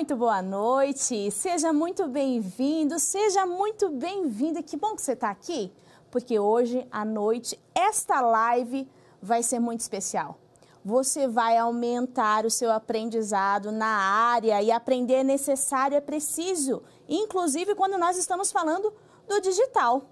[0.00, 4.62] Muito boa noite, seja muito bem-vindo, seja muito bem-vinda.
[4.62, 5.70] Que bom que você está aqui,
[6.10, 8.90] porque hoje à noite esta live
[9.20, 10.38] vai ser muito especial.
[10.82, 17.74] Você vai aumentar o seu aprendizado na área e aprender é necessário, é preciso, inclusive
[17.74, 18.90] quando nós estamos falando
[19.28, 20.04] do digital.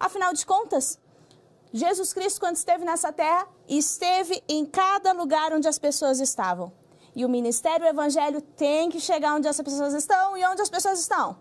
[0.00, 0.98] Afinal de contas,
[1.72, 6.72] Jesus Cristo, quando esteve nessa terra, esteve em cada lugar onde as pessoas estavam.
[7.16, 11.00] E o ministério evangelho tem que chegar onde as pessoas estão e onde as pessoas
[11.00, 11.38] estão.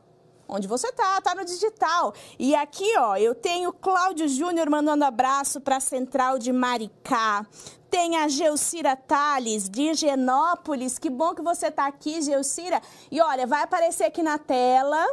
[0.47, 2.13] Onde você tá, tá no digital.
[2.39, 7.45] E aqui, ó, eu tenho Cláudio Júnior mandando abraço para a Central de Maricá.
[7.89, 10.97] Tem a Geucira Tales, de Higienópolis.
[10.97, 12.81] Que bom que você tá aqui, Geucira.
[13.11, 15.05] E olha, vai aparecer aqui na tela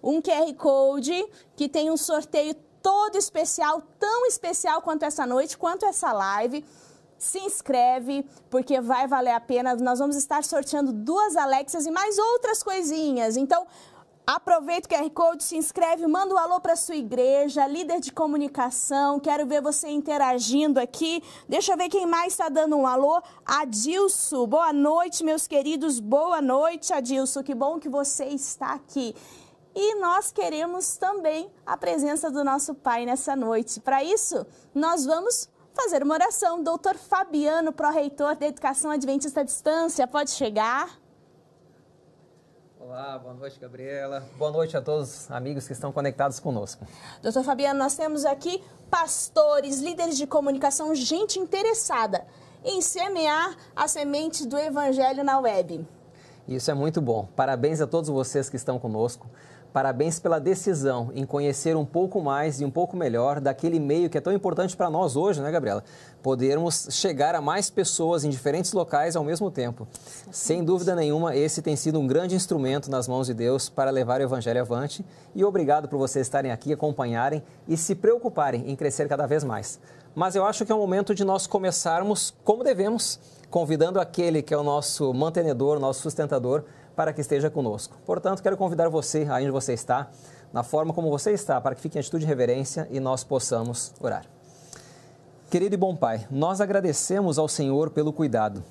[0.00, 1.26] um QR Code
[1.56, 6.64] que tem um sorteio todo especial, tão especial quanto essa noite, quanto essa live
[7.18, 9.74] se inscreve, porque vai valer a pena.
[9.76, 13.36] Nós vamos estar sorteando duas Alexas e mais outras coisinhas.
[13.36, 13.66] Então,
[14.26, 19.18] aproveita o QR Code, se inscreve, manda um alô para sua igreja, líder de comunicação.
[19.18, 21.22] Quero ver você interagindo aqui.
[21.48, 23.22] Deixa eu ver quem mais está dando um alô.
[23.44, 25.98] Adilson, boa noite, meus queridos.
[25.98, 27.42] Boa noite, Adilson.
[27.42, 29.14] Que bom que você está aqui.
[29.74, 33.80] E nós queremos também a presença do nosso Pai nessa noite.
[33.80, 35.48] Para isso, nós vamos
[35.80, 36.62] fazer uma oração.
[36.62, 40.98] Doutor Fabiano, pró-reitor da Educação Adventista à Distância, pode chegar.
[42.80, 44.26] Olá, boa noite, Gabriela.
[44.36, 46.84] Boa noite a todos os amigos que estão conectados conosco.
[47.22, 52.26] Doutor Fabiano, nós temos aqui pastores, líderes de comunicação, gente interessada
[52.64, 55.86] em semear a semente do Evangelho na web.
[56.48, 57.28] Isso é muito bom.
[57.36, 59.28] Parabéns a todos vocês que estão conosco.
[59.72, 64.16] Parabéns pela decisão em conhecer um pouco mais e um pouco melhor daquele meio que
[64.16, 65.84] é tão importante para nós hoje, né, Gabriela?
[66.22, 69.86] Podermos chegar a mais pessoas em diferentes locais ao mesmo tempo.
[70.32, 74.20] Sem dúvida nenhuma, esse tem sido um grande instrumento nas mãos de Deus para levar
[74.20, 75.04] o Evangelho avante.
[75.34, 79.78] E obrigado por vocês estarem aqui, acompanharem e se preocuparem em crescer cada vez mais.
[80.14, 84.52] Mas eu acho que é o momento de nós começarmos como devemos, convidando aquele que
[84.52, 86.64] é o nosso mantenedor, nosso sustentador,
[86.98, 87.96] para que esteja conosco.
[88.04, 90.10] Portanto, quero convidar você, aí onde você está,
[90.52, 93.94] na forma como você está, para que fique em atitude de reverência e nós possamos
[94.00, 94.24] orar.
[95.48, 98.64] Querido e bom Pai, nós agradecemos ao Senhor pelo cuidado,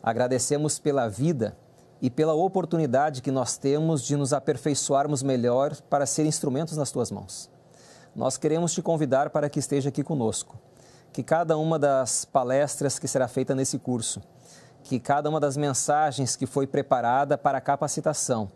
[0.00, 1.56] agradecemos pela vida
[2.00, 7.10] e pela oportunidade que nós temos de nos aperfeiçoarmos melhor para ser instrumentos nas tuas
[7.10, 7.50] mãos.
[8.14, 10.56] Nós queremos te convidar para que esteja aqui conosco,
[11.12, 14.22] que cada uma das palestras que será feita nesse curso,
[14.84, 18.52] que cada uma das mensagens que foi preparada para a capacitação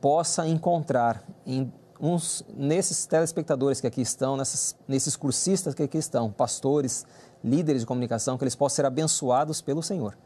[0.00, 6.30] possa encontrar em uns, nesses telespectadores que aqui estão, nessas, nesses cursistas que aqui estão,
[6.30, 7.06] pastores,
[7.42, 10.18] líderes de comunicação, que eles possam ser abençoados pelo Senhor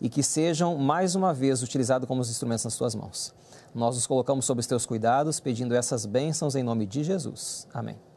[0.00, 3.34] e que sejam mais uma vez utilizados como os instrumentos nas tuas mãos.
[3.74, 7.68] Nós nos colocamos sob os teus cuidados, pedindo essas bênçãos em nome de Jesus.
[7.74, 8.09] Amém.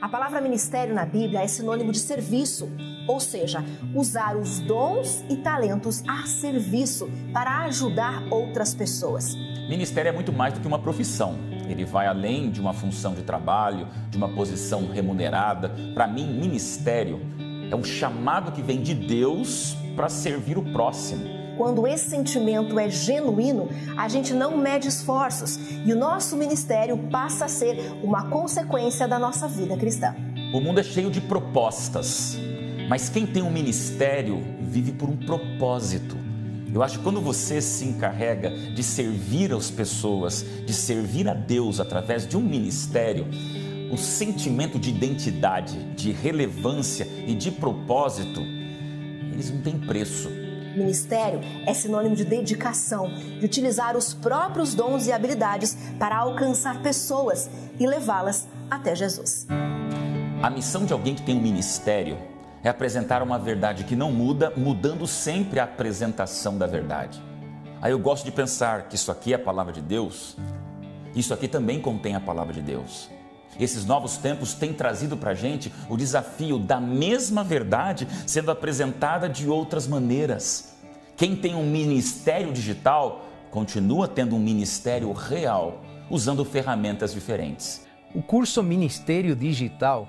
[0.00, 2.70] A palavra ministério na Bíblia é sinônimo de serviço,
[3.06, 3.62] ou seja,
[3.94, 9.34] usar os dons e talentos a serviço para ajudar outras pessoas.
[9.68, 11.36] Ministério é muito mais do que uma profissão.
[11.68, 15.70] Ele vai além de uma função de trabalho, de uma posição remunerada.
[15.92, 17.20] Para mim, ministério
[17.70, 22.88] é um chamado que vem de Deus para servir o próximo quando esse sentimento é
[22.88, 29.06] genuíno, a gente não mede esforços e o nosso ministério passa a ser uma consequência
[29.06, 30.16] da nossa vida cristã.
[30.54, 32.38] O mundo é cheio de propostas,
[32.88, 36.16] mas quem tem um ministério vive por um propósito.
[36.72, 41.78] Eu acho que quando você se encarrega de servir as pessoas, de servir a Deus
[41.78, 43.26] através de um ministério,
[43.92, 48.40] o sentimento de identidade, de relevância e de propósito,
[49.30, 50.39] eles não têm preço.
[50.76, 57.50] Ministério é sinônimo de dedicação, de utilizar os próprios dons e habilidades para alcançar pessoas
[57.78, 59.46] e levá-las até Jesus.
[60.42, 62.16] A missão de alguém que tem um ministério
[62.62, 67.22] é apresentar uma verdade que não muda, mudando sempre a apresentação da verdade.
[67.80, 70.36] Aí eu gosto de pensar que isso aqui é a palavra de Deus,
[71.14, 73.10] isso aqui também contém a palavra de Deus.
[73.58, 79.28] Esses novos tempos têm trazido para a gente o desafio da mesma verdade sendo apresentada
[79.28, 80.76] de outras maneiras.
[81.16, 87.86] Quem tem um ministério digital continua tendo um ministério real, usando ferramentas diferentes.
[88.14, 90.08] O curso Ministério Digital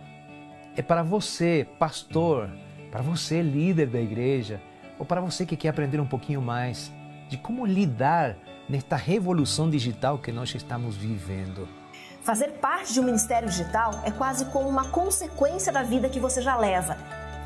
[0.76, 2.50] é para você, pastor,
[2.92, 4.62] para você, líder da igreja,
[4.98, 6.92] ou para você que quer aprender um pouquinho mais
[7.28, 8.38] de como lidar
[8.70, 11.68] nesta revolução digital que nós estamos vivendo.
[12.24, 16.40] Fazer parte de um ministério digital é quase como uma consequência da vida que você
[16.40, 16.96] já leva.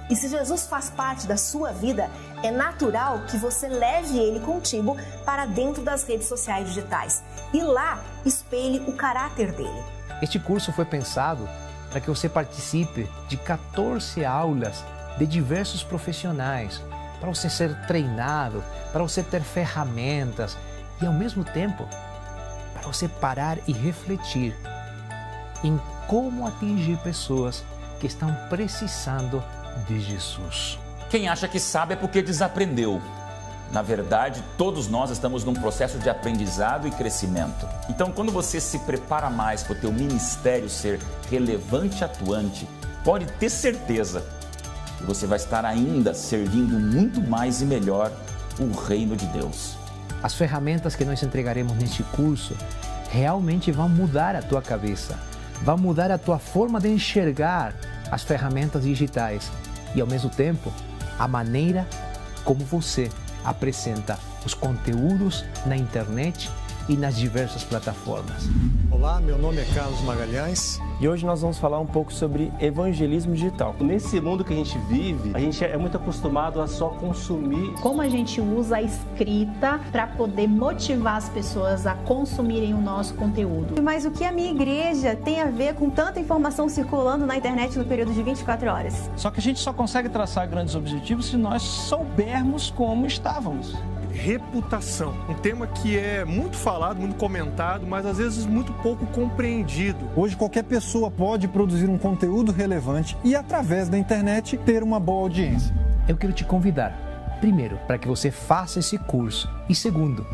[0.09, 2.09] E se Jesus faz parte da sua vida,
[2.43, 7.23] é natural que você leve ele contigo para dentro das redes sociais digitais
[7.53, 9.83] e lá espelhe o caráter dele.
[10.21, 11.47] Este curso foi pensado
[11.89, 14.83] para que você participe de 14 aulas
[15.17, 16.83] de diversos profissionais,
[17.21, 18.61] para você ser treinado,
[18.91, 20.57] para você ter ferramentas
[21.01, 21.87] e ao mesmo tempo
[22.85, 24.55] você parar e refletir
[25.63, 27.63] em como atingir pessoas
[27.99, 29.43] que estão precisando
[29.87, 30.77] de Jesus.
[31.09, 33.01] Quem acha que sabe é porque desaprendeu.
[33.71, 37.67] Na verdade, todos nós estamos num processo de aprendizado e crescimento.
[37.89, 40.99] Então, quando você se prepara mais para o teu ministério ser
[41.29, 42.67] relevante e atuante,
[43.03, 44.23] pode ter certeza
[44.97, 48.11] que você vai estar ainda servindo muito mais e melhor
[48.59, 49.77] o reino de Deus.
[50.21, 52.55] As ferramentas que nós entregaremos neste curso
[53.09, 55.17] realmente vão mudar a tua cabeça,
[55.61, 57.73] vão mudar a tua forma de enxergar
[58.11, 59.51] as ferramentas digitais
[59.93, 60.71] e, ao mesmo tempo,
[61.17, 61.87] a maneira
[62.43, 63.09] como você
[63.43, 66.49] apresenta os conteúdos na internet
[66.87, 68.47] e nas diversas plataformas.
[68.91, 73.33] Olá, meu nome é Carlos Magalhães e hoje nós vamos falar um pouco sobre evangelismo
[73.33, 73.75] digital.
[73.79, 77.73] Nesse mundo que a gente vive, a gente é muito acostumado a só consumir.
[77.81, 83.13] Como a gente usa a escrita para poder motivar as pessoas a consumirem o nosso
[83.15, 83.81] conteúdo.
[83.81, 87.77] Mas o que a minha igreja tem a ver com tanta informação circulando na internet
[87.77, 89.09] no período de 24 horas?
[89.15, 93.75] Só que a gente só consegue traçar grandes objetivos se nós soubermos como estávamos
[94.15, 95.13] reputação.
[95.29, 100.09] Um tema que é muito falado, muito comentado, mas às vezes muito pouco compreendido.
[100.15, 105.23] Hoje qualquer pessoa pode produzir um conteúdo relevante e através da internet ter uma boa
[105.23, 105.75] audiência.
[106.07, 110.25] Eu quero te convidar, primeiro, para que você faça esse curso e segundo,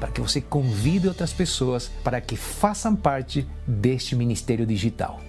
[0.00, 5.20] para que você convide outras pessoas para que façam parte deste ministério digital.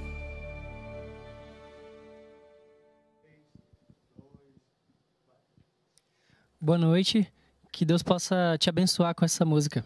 [6.60, 7.32] Boa noite.
[7.72, 9.84] Que Deus possa te abençoar com essa música.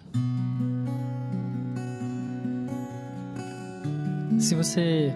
[4.39, 5.13] Se você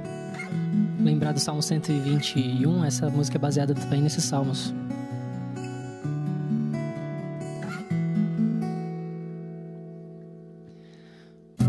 [0.99, 4.73] lembrar do Salmo 121, essa música é baseada também nesses salmos.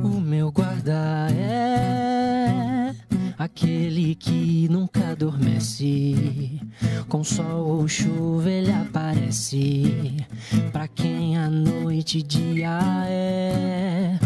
[0.02, 2.94] O meu guarda é
[3.38, 6.55] aquele que nunca adormece.
[7.16, 10.26] Com sol ou chuva ele aparece
[10.70, 12.78] para quem a noite e dia
[13.08, 14.18] é.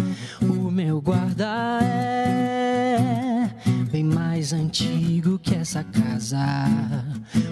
[0.43, 3.49] O meu guarda é
[3.93, 6.67] bem mais antigo que essa casa.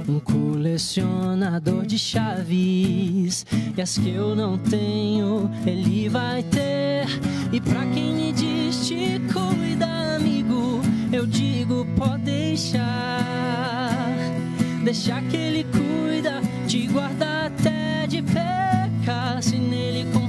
[0.09, 3.47] Um colecionador de chaves
[3.77, 7.07] e as que eu não tenho, ele vai ter.
[7.53, 10.81] E pra quem me diz te cuida, amigo,
[11.13, 14.08] eu digo pode deixar.
[14.89, 20.28] Deixar que ele cuida, te guarda até de pecar se nele confiar.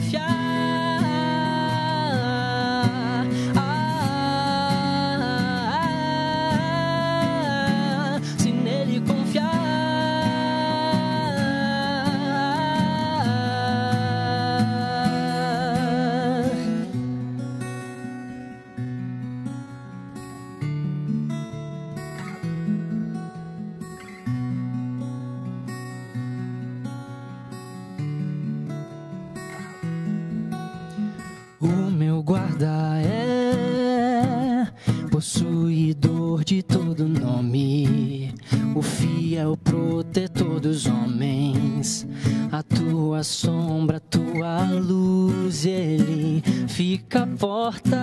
[32.30, 34.68] Guarda é
[35.10, 38.36] possuidor de todo nome,
[38.76, 42.06] o fiel protetor dos homens.
[42.52, 47.98] A tua sombra, a tua luz, ele fica à porta.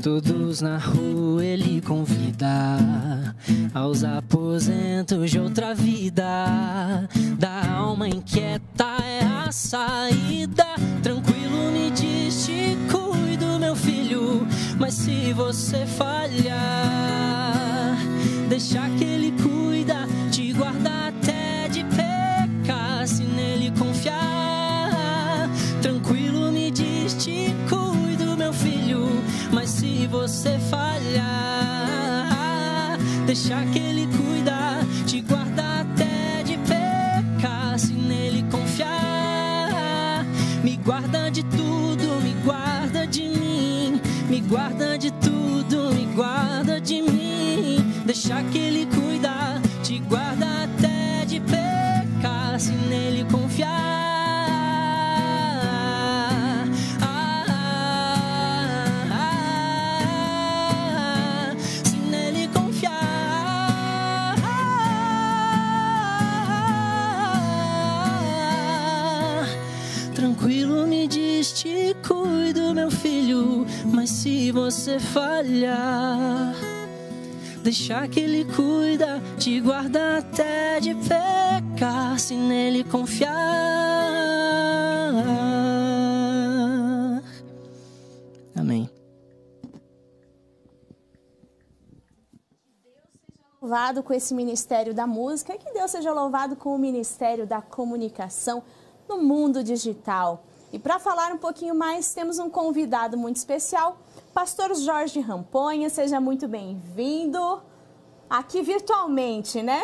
[0.00, 3.34] Todos na rua ele convida
[3.74, 7.08] aos aposentos de outra vida.
[7.36, 10.66] Da alma inquieta é a saída.
[11.02, 11.27] Tranquilo
[14.78, 16.58] Mas se você falhar,
[18.48, 23.06] deixa que ele cuida, te guarda até de pecar.
[23.06, 25.50] Se nele confiar,
[25.82, 29.08] tranquilo me diz, te cuido, meu filho.
[29.52, 32.28] Mas se você falhar,
[33.26, 37.78] deixa que ele cuida, te guarda até de pecar.
[37.78, 40.24] Se nele confiar,
[40.62, 43.87] me guarda de tudo, me guarda de mim,
[44.28, 47.78] me guarda de tudo, me guarda de mim.
[48.04, 53.88] Deixa que Ele cuida, te guarda até de pecar, se nele confiar.
[70.14, 73.66] tranquilo me diz te cuido, meu filho.
[73.92, 76.54] Mas se você falhar,
[77.62, 83.36] deixa que ele cuida, te guarda até de pecar, se nele confiar.
[88.56, 88.90] Amém.
[93.60, 98.62] louvado com esse ministério da música que Deus seja louvado com o ministério da comunicação
[99.06, 100.47] no mundo digital.
[100.72, 103.98] E para falar um pouquinho mais, temos um convidado muito especial,
[104.34, 105.88] Pastor Jorge Ramponha.
[105.88, 107.62] Seja muito bem-vindo
[108.28, 109.80] aqui virtualmente, né?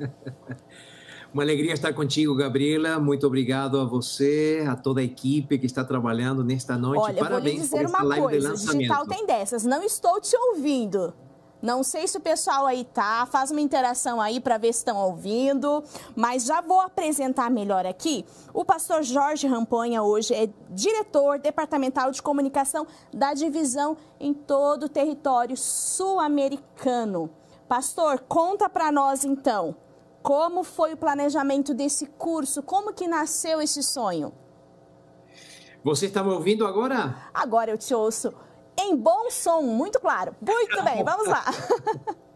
[1.34, 2.98] Uma alegria estar contigo, Gabriela.
[2.98, 7.02] Muito obrigado a você, a toda a equipe que está trabalhando nesta noite.
[7.02, 9.62] Olha, Parabéns eu vou lhe dizer uma coisa, digital tem dessas.
[9.64, 11.12] Não estou te ouvindo.
[11.66, 14.98] Não sei se o pessoal aí tá, faz uma interação aí para ver se estão
[14.98, 15.82] ouvindo,
[16.14, 18.24] mas já vou apresentar melhor aqui.
[18.54, 24.88] O pastor Jorge Ramponha hoje é diretor departamental de comunicação da divisão em todo o
[24.88, 27.30] território sul-americano.
[27.68, 29.74] Pastor, conta para nós então,
[30.22, 32.62] como foi o planejamento desse curso?
[32.62, 34.32] Como que nasceu esse sonho?
[35.82, 37.16] Você está me ouvindo agora?
[37.34, 38.32] Agora eu te ouço
[38.78, 40.34] em bom som, muito claro.
[40.40, 41.44] Muito bem, vamos lá.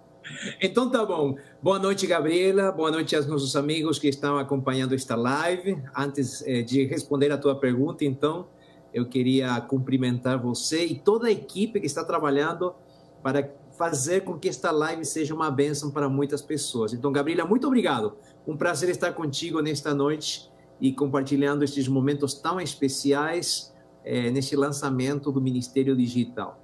[0.61, 1.37] Então tá bom.
[1.61, 2.70] Boa noite, Gabriela.
[2.70, 5.82] Boa noite aos nossos amigos que estão acompanhando esta live.
[5.94, 8.47] Antes eh, de responder a tua pergunta, então,
[8.94, 12.75] eu queria cumprimentar você e toda a equipe que está trabalhando
[13.23, 16.92] para fazer com que esta live seja uma bênção para muitas pessoas.
[16.92, 18.16] Então, Gabriela, muito obrigado.
[18.47, 23.69] Um prazer estar contigo nesta noite e compartilhando estes momentos tão especiais
[24.04, 26.61] é, nesse lançamento do Ministério Digital.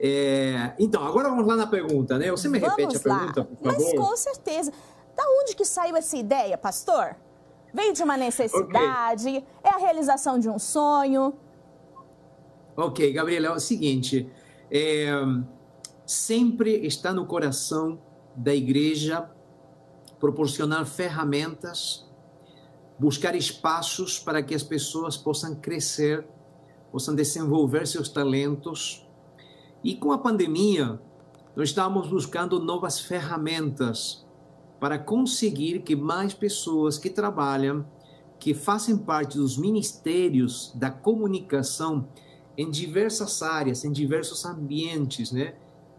[0.00, 2.30] É, então, agora vamos lá na pergunta, né?
[2.30, 3.18] Você me vamos repete a lá.
[3.18, 3.94] pergunta, por favor?
[3.94, 4.72] Mas com certeza.
[5.16, 7.16] Da onde que saiu essa ideia, pastor?
[7.74, 9.28] Veio de uma necessidade?
[9.28, 9.44] Okay.
[9.64, 11.34] É a realização de um sonho?
[12.76, 14.30] Ok, Gabriela, é o seguinte.
[14.70, 15.10] É,
[16.06, 18.00] sempre está no coração
[18.36, 19.28] da igreja
[20.20, 22.06] proporcionar ferramentas,
[22.98, 26.26] buscar espaços para que as pessoas possam crescer
[26.90, 29.06] possam desenvolver seus talentos.
[29.82, 31.00] E com a pandemia,
[31.54, 34.26] nós estamos buscando novas ferramentas
[34.80, 37.84] para conseguir que mais pessoas que trabalham,
[38.38, 42.08] que fazem parte dos ministérios da comunicação
[42.56, 45.54] em diversas áreas, em diversos ambientes, né?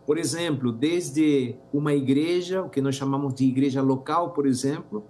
[0.06, 5.04] Por exemplo, desde uma igreja, o que nós chamamos de igreja local, por exemplo,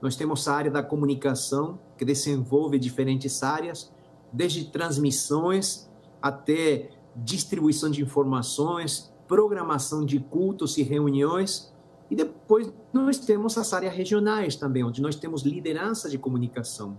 [0.00, 3.92] nós temos a área da comunicação, que desenvolve diferentes áreas,
[4.32, 5.88] desde transmissões
[6.20, 11.72] até distribuição de informações, programação de cultos e reuniões.
[12.10, 16.98] E depois nós temos as áreas regionais também, onde nós temos liderança de comunicação.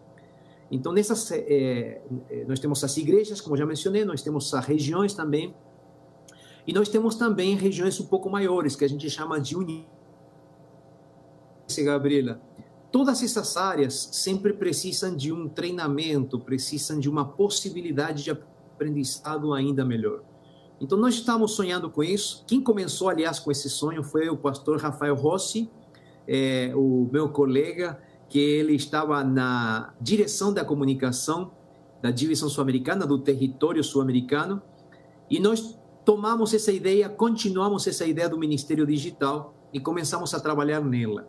[0.69, 2.01] Então, nessas, é,
[2.45, 5.55] nós temos as igrejas, como já mencionei, nós temos as regiões também.
[6.65, 9.85] E nós temos também regiões um pouco maiores, que a gente chama de união.
[11.85, 12.41] Gabriela,
[12.91, 19.83] Todas essas áreas sempre precisam de um treinamento, precisam de uma possibilidade de aprendizado ainda
[19.83, 20.21] melhor.
[20.79, 22.43] Então, nós estamos sonhando com isso.
[22.47, 25.69] Quem começou, aliás, com esse sonho foi o pastor Rafael Rossi,
[26.27, 31.51] é, o meu colega, que ele estava na direção da comunicação
[32.01, 34.61] da divisão sul-americana, do território sul-americano,
[35.29, 40.81] e nós tomamos essa ideia, continuamos essa ideia do Ministério Digital e começamos a trabalhar
[40.81, 41.27] nela.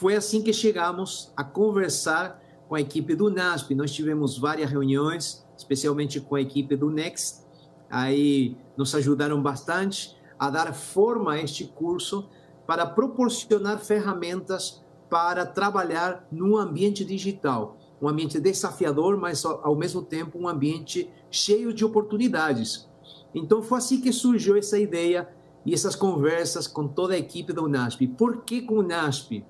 [0.00, 3.74] Foi assim que chegamos a conversar com a equipe do NASP.
[3.74, 7.42] Nós tivemos várias reuniões, especialmente com a equipe do Next.
[7.90, 12.30] Aí nos ajudaram bastante a dar forma a este curso
[12.66, 20.38] para proporcionar ferramentas para trabalhar num ambiente digital, um ambiente desafiador, mas ao mesmo tempo
[20.38, 22.88] um ambiente cheio de oportunidades.
[23.34, 25.28] Então foi assim que surgiu essa ideia
[25.66, 28.06] e essas conversas com toda a equipe do NASP.
[28.06, 29.44] Por que com o NASP?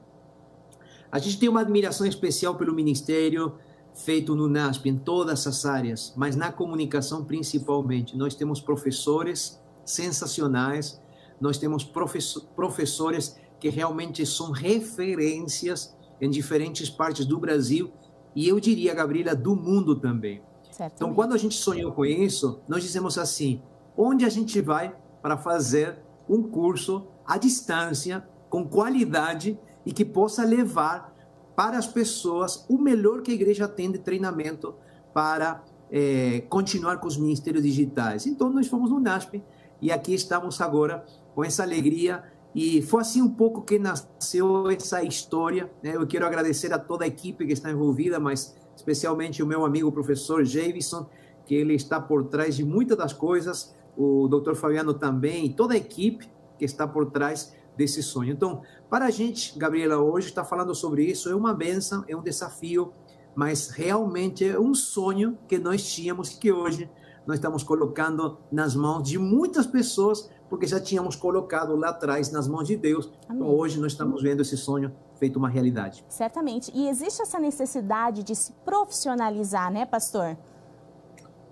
[1.13, 3.55] A gente tem uma admiração especial pelo ministério
[3.95, 8.17] feito no NASP, em todas as áreas, mas na comunicação principalmente.
[8.17, 11.01] Nós temos professores sensacionais,
[11.41, 17.91] nós temos professores que realmente são referências em diferentes partes do Brasil
[18.35, 20.43] e eu diria, Gabriela, do mundo também.
[20.71, 20.95] Certamente.
[20.95, 23.61] Então, quando a gente sonhou com isso, nós dizemos assim:
[23.97, 25.99] onde a gente vai para fazer
[26.29, 31.15] um curso à distância, com qualidade e que possa levar
[31.57, 34.75] para as pessoas o melhor que a igreja tem de treinamento
[35.13, 38.27] para é, continuar com os ministérios digitais.
[38.27, 39.43] Então, nós fomos no NASP
[39.83, 42.23] e aqui estamos agora com essa alegria
[42.55, 45.71] E foi assim um pouco que nasceu essa história.
[45.83, 45.95] Né?
[45.95, 49.93] Eu quero agradecer a toda a equipe que está envolvida, mas especialmente o meu amigo
[49.93, 51.07] professor Javison,
[51.47, 54.55] que ele está por trás de muitas das coisas, o Dr.
[54.55, 58.33] Fabiano também, toda a equipe que está por trás desse sonho.
[58.33, 62.23] Então, para a gente, Gabriela, hoje está falando sobre isso, é uma benção, é um
[62.23, 62.93] desafio,
[63.35, 66.91] mas realmente é um sonho que nós tínhamos que hoje
[67.27, 72.47] nós estamos colocando nas mãos de muitas pessoas porque já tínhamos colocado lá atrás nas
[72.49, 73.07] mãos de Deus.
[73.07, 73.43] Então, Amém.
[73.43, 76.05] Então hoje nós estamos vendo esse sonho feito uma realidade.
[76.09, 76.71] Certamente.
[76.75, 80.37] E existe essa necessidade de se profissionalizar, né, pastor?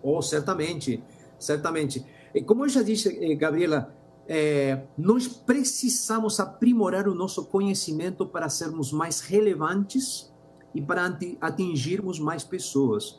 [0.03, 1.03] Oh, certamente,
[1.39, 2.05] certamente.
[2.35, 3.95] E como eu já disse, eh, Gabriela,
[4.29, 10.31] é, nós precisamos aprimorar o nosso conhecimento para sermos mais relevantes
[10.75, 13.19] e para atingirmos mais pessoas.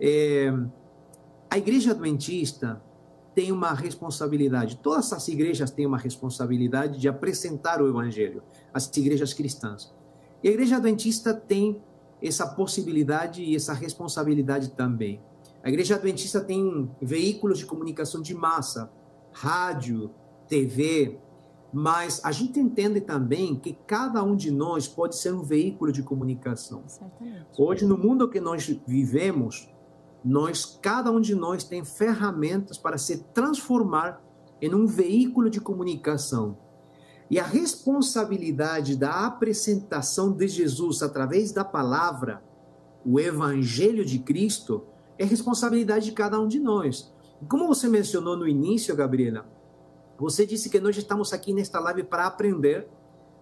[0.00, 0.54] É,
[1.50, 2.80] a igreja adventista
[3.34, 8.40] tem uma responsabilidade, todas as igrejas têm uma responsabilidade de apresentar o evangelho,
[8.72, 9.92] as igrejas cristãs.
[10.40, 11.82] E a igreja adventista tem
[12.22, 15.20] essa possibilidade e essa responsabilidade também.
[15.64, 18.88] A igreja adventista tem veículos de comunicação de massa,
[19.32, 20.10] rádio,
[20.48, 21.18] TV,
[21.72, 26.02] mas a gente entende também que cada um de nós pode ser um veículo de
[26.02, 26.84] comunicação.
[26.86, 27.46] Certamente.
[27.58, 29.68] Hoje, no mundo que nós vivemos,
[30.24, 34.22] nós, cada um de nós tem ferramentas para se transformar
[34.62, 36.56] em um veículo de comunicação.
[37.30, 42.42] E a responsabilidade da apresentação de Jesus através da palavra,
[43.04, 44.84] o evangelho de Cristo,
[45.18, 47.12] é responsabilidade de cada um de nós.
[47.48, 49.46] Como você mencionou no início, Gabriela,
[50.18, 52.88] você disse que nós estamos aqui nesta live para aprender,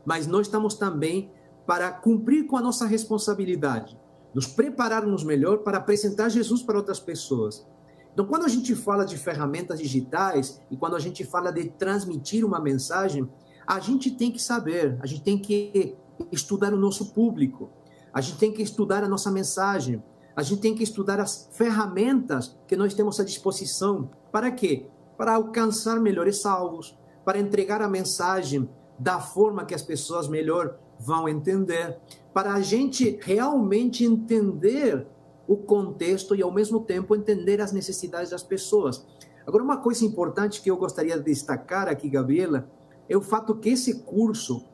[0.05, 1.31] mas nós estamos também
[1.67, 3.97] para cumprir com a nossa responsabilidade
[4.35, 7.67] nos prepararmos melhor para apresentar Jesus para outras pessoas.
[8.13, 12.45] Então, quando a gente fala de ferramentas digitais e quando a gente fala de transmitir
[12.45, 13.29] uma mensagem,
[13.67, 15.97] a gente tem que saber, a gente tem que
[16.31, 17.71] estudar o nosso público,
[18.13, 20.03] a gente tem que estudar a nossa mensagem,
[20.37, 24.11] a gente tem que estudar as ferramentas que nós temos à disposição.
[24.31, 24.87] Para quê?
[25.23, 31.29] Para alcançar melhores alvos, para entregar a mensagem da forma que as pessoas melhor vão
[31.29, 31.97] entender,
[32.35, 35.07] para a gente realmente entender
[35.47, 39.07] o contexto e, ao mesmo tempo, entender as necessidades das pessoas.
[39.47, 42.69] Agora, uma coisa importante que eu gostaria de destacar aqui, Gabriela,
[43.09, 44.67] é o fato que esse curso,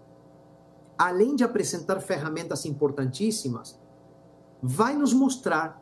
[0.97, 3.79] além de apresentar ferramentas importantíssimas,
[4.63, 5.79] vai nos mostrar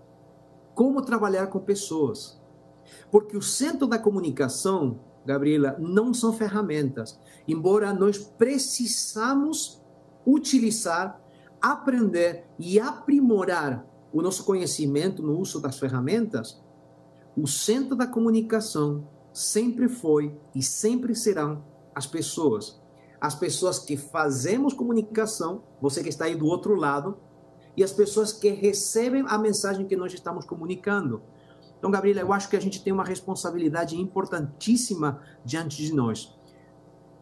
[0.74, 2.44] como trabalhar com pessoas.
[3.10, 9.80] Porque o centro da comunicação, Gabriela, não são ferramentas, embora nós precisamos
[10.26, 11.20] utilizar
[11.60, 16.62] aprender e aprimorar o nosso conhecimento no uso das ferramentas,
[17.36, 22.80] o centro da comunicação sempre foi e sempre serão as pessoas.
[23.20, 27.18] As pessoas que fazemos comunicação, você que está aí do outro lado,
[27.76, 31.20] e as pessoas que recebem a mensagem que nós estamos comunicando.
[31.78, 36.34] Então, Gabriela, eu acho que a gente tem uma responsabilidade importantíssima diante de nós.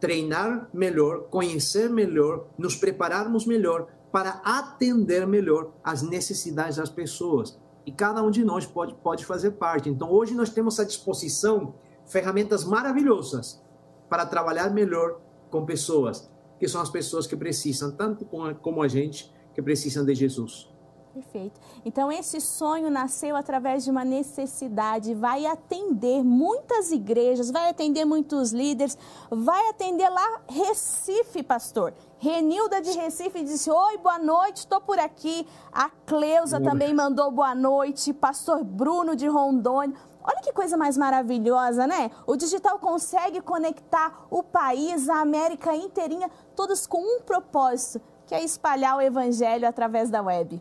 [0.01, 7.59] Treinar melhor, conhecer melhor, nos prepararmos melhor para atender melhor as necessidades das pessoas.
[7.85, 9.89] E cada um de nós pode, pode fazer parte.
[9.89, 11.75] Então, hoje nós temos à disposição
[12.07, 13.63] ferramentas maravilhosas
[14.09, 18.25] para trabalhar melhor com pessoas, que são as pessoas que precisam, tanto
[18.61, 20.73] como a gente, que precisam de Jesus.
[21.15, 21.61] Perfeito.
[21.85, 28.51] Então, esse sonho nasceu através de uma necessidade, vai atender muitas igrejas, vai atender muitos
[28.53, 28.99] líderes,
[29.31, 31.95] vai atender lá Recife, pastor.
[32.19, 35.47] Renilda de Recife disse: Oi, boa noite, estou por aqui.
[35.73, 36.65] A Cleusa Oi.
[36.65, 38.13] também mandou boa noite.
[38.13, 39.97] Pastor Bruno de Rondônia.
[40.21, 42.11] Olha que coisa mais maravilhosa, né?
[42.27, 48.43] O digital consegue conectar o país, a América inteirinha, todos com um propósito, que é
[48.43, 50.61] espalhar o evangelho através da web.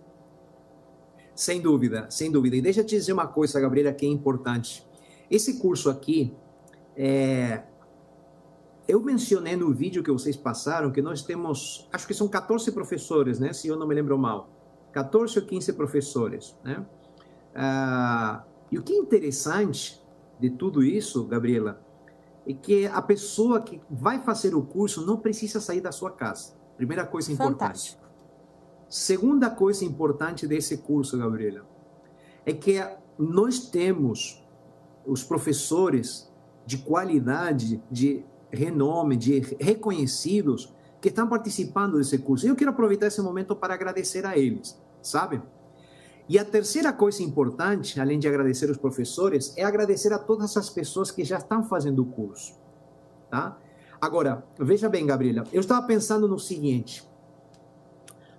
[1.36, 2.56] Sem dúvida, sem dúvida.
[2.56, 4.86] E deixa eu te dizer uma coisa, Gabriela, que é importante.
[5.30, 6.34] Esse curso aqui,
[6.96, 7.64] é...
[8.88, 13.40] eu mencionei no vídeo que vocês passaram que nós temos, acho que são 14 professores,
[13.40, 13.52] né?
[13.52, 14.50] Se eu não me lembro mal.
[14.92, 16.86] 14 ou 15 professores, né?
[17.56, 20.02] Ah, e o que é interessante
[20.40, 21.82] de tudo isso, Gabriela,
[22.48, 26.54] é que a pessoa que vai fazer o curso não precisa sair da sua casa.
[26.76, 27.60] Primeira coisa importante.
[27.60, 28.03] Fantástico.
[28.94, 31.66] Segunda coisa importante desse curso, Gabriela,
[32.46, 32.80] é que
[33.18, 34.46] nós temos
[35.04, 36.32] os professores
[36.64, 42.46] de qualidade, de renome, de reconhecidos que estão participando desse curso.
[42.46, 45.42] Eu quero aproveitar esse momento para agradecer a eles, sabe?
[46.30, 50.70] E a terceira coisa importante, além de agradecer os professores, é agradecer a todas as
[50.70, 52.54] pessoas que já estão fazendo o curso,
[53.28, 53.58] tá?
[54.00, 57.12] Agora, veja bem, Gabriela, eu estava pensando no seguinte.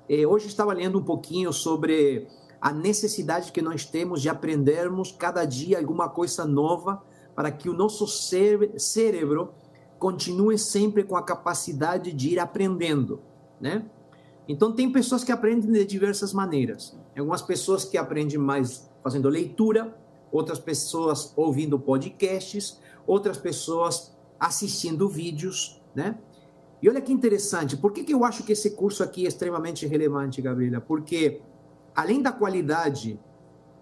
[0.09, 2.27] Eh, hoje estava lendo um pouquinho sobre
[2.61, 7.03] a necessidade que nós temos de aprendermos cada dia alguma coisa nova
[7.35, 9.53] para que o nosso cérebro
[9.99, 13.21] continue sempre com a capacidade de ir aprendendo,
[13.61, 13.85] né?
[14.47, 16.97] Então tem pessoas que aprendem de diversas maneiras.
[17.17, 19.97] Algumas pessoas que aprendem mais fazendo leitura,
[20.31, 26.19] outras pessoas ouvindo podcasts, outras pessoas assistindo vídeos, né?
[26.85, 29.87] E olha que interessante, por que, que eu acho que esse curso aqui é extremamente
[29.87, 30.83] relevante, Gabriela?
[30.83, 31.41] Porque
[31.97, 33.19] além da qualidade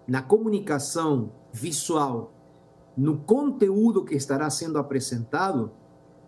[0.07, 2.31] na comunicação visual,
[2.95, 5.69] no conteúdo que estará sendo apresentado,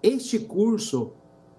[0.03, 1.13] este curso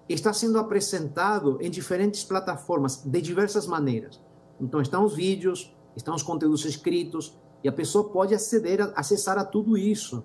[0.07, 4.21] está sendo apresentado em diferentes plataformas, de diversas maneiras.
[4.61, 9.43] Então, estão os vídeos, estão os conteúdos escritos, e a pessoa pode aceder, acessar a
[9.43, 10.23] tudo isso.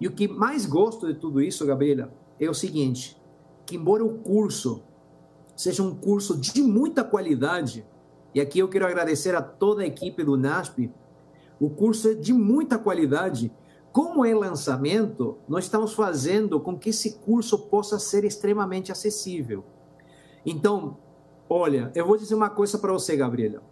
[0.00, 3.20] E o que mais gosto de tudo isso, Gabriela, é o seguinte:
[3.66, 4.82] que embora o curso
[5.56, 7.86] seja um curso de muita qualidade,
[8.34, 10.90] e aqui eu quero agradecer a toda a equipe do NASP,
[11.60, 13.52] o curso é de muita qualidade.
[13.92, 19.62] Como é lançamento, nós estamos fazendo com que esse curso possa ser extremamente acessível.
[20.44, 20.96] Então,
[21.48, 23.62] olha, eu vou dizer uma coisa para você, Gabriela.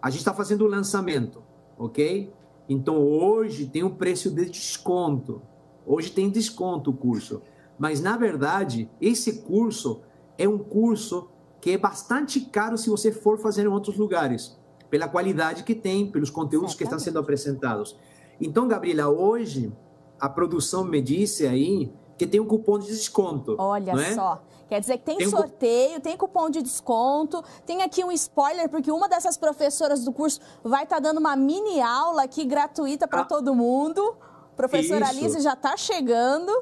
[0.00, 1.42] A gente está fazendo o lançamento,
[1.76, 2.32] ok?
[2.68, 5.42] Então, hoje tem um preço de desconto.
[5.84, 7.42] Hoje tem desconto o curso.
[7.80, 10.02] Mas, na verdade, esse curso
[10.36, 11.30] é um curso
[11.62, 14.54] que é bastante caro se você for fazer em outros lugares,
[14.90, 17.96] pela qualidade que tem, pelos conteúdos que estão sendo apresentados.
[18.38, 19.72] Então, Gabriela, hoje
[20.20, 23.56] a produção me disse aí que tem um cupom de desconto.
[23.58, 24.14] Olha é?
[24.14, 24.42] só.
[24.68, 28.68] Quer dizer que tem, Tem um sorteio, tem cupom de desconto, tem aqui um spoiler,
[28.68, 33.24] porque uma dessas professoras do curso vai estar dando uma mini aula aqui gratuita para
[33.24, 34.16] todo mundo.
[34.54, 35.08] Professora Ah.
[35.08, 36.52] Alice já está chegando.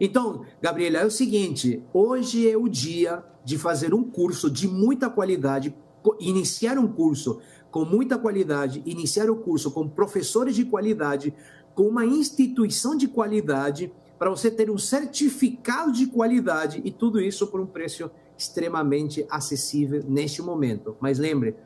[0.00, 5.08] Então, Gabriela, é o seguinte: hoje é o dia de fazer um curso de muita
[5.08, 5.74] qualidade,
[6.18, 11.34] iniciar um curso com muita qualidade, iniciar o curso com professores de qualidade,
[11.74, 17.46] com uma instituição de qualidade, para você ter um certificado de qualidade e tudo isso
[17.46, 20.96] por um preço extremamente acessível neste momento.
[21.00, 21.56] Mas lembre,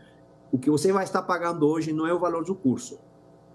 [0.53, 3.01] o que você vai estar pagando hoje não é o valor do curso,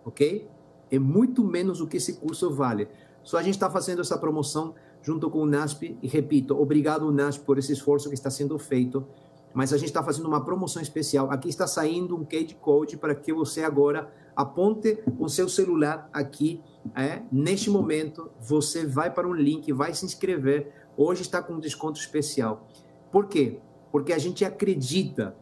[0.03, 0.47] ok?
[0.91, 2.89] É muito menos o que esse curso vale.
[3.29, 7.45] Só a gente está fazendo essa promoção junto com o NASP e repito, obrigado NASP
[7.45, 9.05] por esse esforço que está sendo feito.
[9.53, 11.29] Mas a gente está fazendo uma promoção especial.
[11.29, 16.59] Aqui está saindo um QR Code para que você agora aponte o seu celular aqui.
[16.95, 20.73] É, neste momento, você vai para um link, vai se inscrever.
[20.97, 22.67] Hoje está com um desconto especial.
[23.11, 23.59] Por quê?
[23.91, 25.35] Porque a gente acredita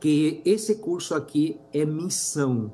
[0.00, 2.72] que esse curso aqui é missão.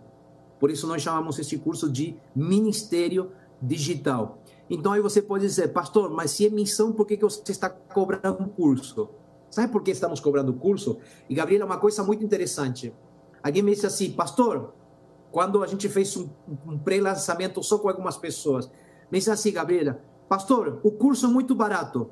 [0.61, 4.42] Por isso nós chamamos este curso de Ministério Digital.
[4.68, 7.68] Então aí você pode dizer, pastor, mas se é missão, por que, que você está
[7.68, 9.09] cobrando um curso?
[9.51, 10.99] Sabe por que estamos cobrando curso?
[11.29, 12.94] E Gabriela, uma coisa muito interessante.
[13.42, 14.73] Alguém me disse assim, pastor,
[15.33, 16.29] quando a gente fez um,
[16.66, 18.70] um pré-lançamento só com algumas pessoas,
[19.11, 22.11] me disse assim, Gabriela, pastor, o curso é muito barato.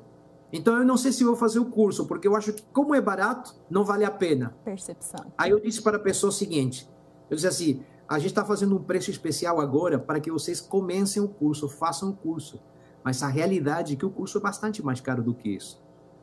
[0.51, 2.99] Então eu não sei se vou fazer o curso, porque eu acho que como é
[2.99, 4.55] barato, não vale a pena.
[4.65, 5.31] Percepção.
[5.37, 6.89] Aí eu disse para a pessoa o seguinte:
[7.29, 11.21] eu disse assim, a gente está fazendo um preço especial agora para que vocês comecem
[11.21, 12.59] o curso, façam o curso.
[13.03, 15.79] Mas a realidade é que o curso é bastante mais caro do que isso.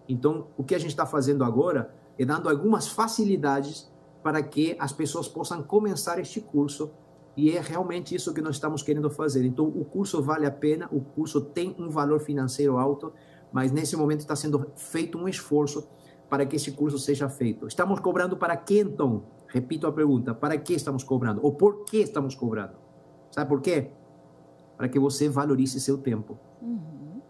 [0.09, 3.89] Então, o que a gente está fazendo agora é dando algumas facilidades
[4.21, 6.91] para que as pessoas possam começar este curso.
[7.37, 9.45] E é realmente isso que nós estamos querendo fazer.
[9.45, 13.13] Então, o curso vale a pena, o curso tem um valor financeiro alto,
[13.53, 15.87] mas nesse momento está sendo feito um esforço
[16.29, 17.69] para que esse curso seja feito.
[17.69, 19.36] Estamos cobrando para quê, então?
[19.49, 21.41] Repito a pergunta: para que estamos cobrando?
[21.43, 22.77] Ou por que estamos cobrando?
[23.31, 23.91] Sabe por quê?
[24.77, 26.39] Para que você valorize seu tempo.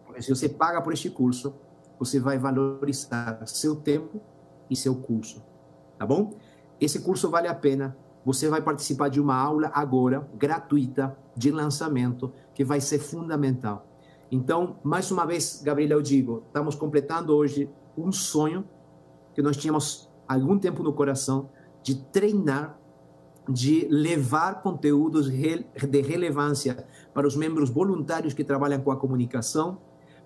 [0.04, 1.54] Porque se você paga por este curso,
[1.98, 4.20] você vai valorizar seu tempo
[4.68, 5.42] e seu curso.
[5.98, 6.34] Tá bom?
[6.80, 7.96] Esse curso vale a pena.
[8.24, 13.86] Você vai participar de uma aula agora, gratuita, de lançamento, que vai ser fundamental.
[14.30, 18.64] Então, mais uma vez, Gabriela, eu digo, estamos completando hoje um sonho
[19.32, 21.50] que nós tínhamos algum tempo no coração
[21.86, 22.76] de treinar,
[23.48, 29.78] de levar conteúdos de relevância para os membros voluntários que trabalham com a comunicação,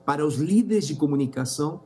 [0.03, 1.83] para os líderes de comunicação,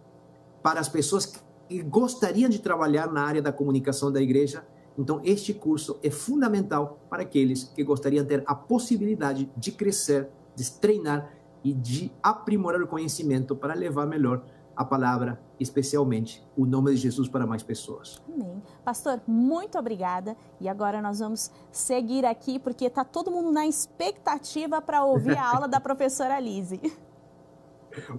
[0.63, 4.65] para as pessoas que gostariam de trabalhar na área da comunicação da igreja.
[4.97, 10.29] Então, este curso é fundamental para aqueles que gostariam de ter a possibilidade de crescer,
[10.55, 11.35] de treinar
[11.65, 14.45] e de aprimorar o conhecimento para levar melhor
[14.77, 18.23] a palavra, especialmente o nome de Jesus para mais pessoas.
[18.33, 18.63] Amém.
[18.85, 20.37] Pastor, muito obrigada.
[20.61, 25.55] E agora nós vamos seguir aqui, porque está todo mundo na expectativa para ouvir a
[25.55, 26.81] aula da professora Lise.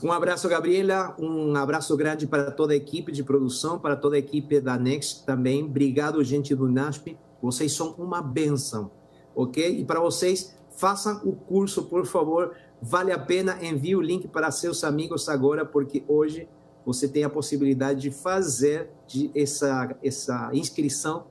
[0.01, 1.15] Um abraço, Gabriela.
[1.19, 5.25] Um abraço grande para toda a equipe de produção, para toda a equipe da Next
[5.25, 5.63] também.
[5.63, 7.17] Obrigado, gente do NASP.
[7.41, 8.91] Vocês são uma benção,
[9.35, 9.79] ok?
[9.79, 12.55] E para vocês, façam o curso, por favor.
[12.81, 13.57] Vale a pena.
[13.63, 16.47] Envie o link para seus amigos agora, porque hoje
[16.85, 21.25] você tem a possibilidade de fazer de essa, essa inscrição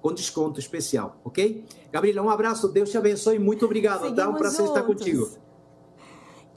[0.00, 1.64] com desconto especial, ok?
[1.90, 4.28] Gabriela, um abraço, Deus te abençoe, muito obrigado, Seguimos tá?
[4.28, 4.76] Um prazer juntos.
[4.76, 5.30] estar contigo.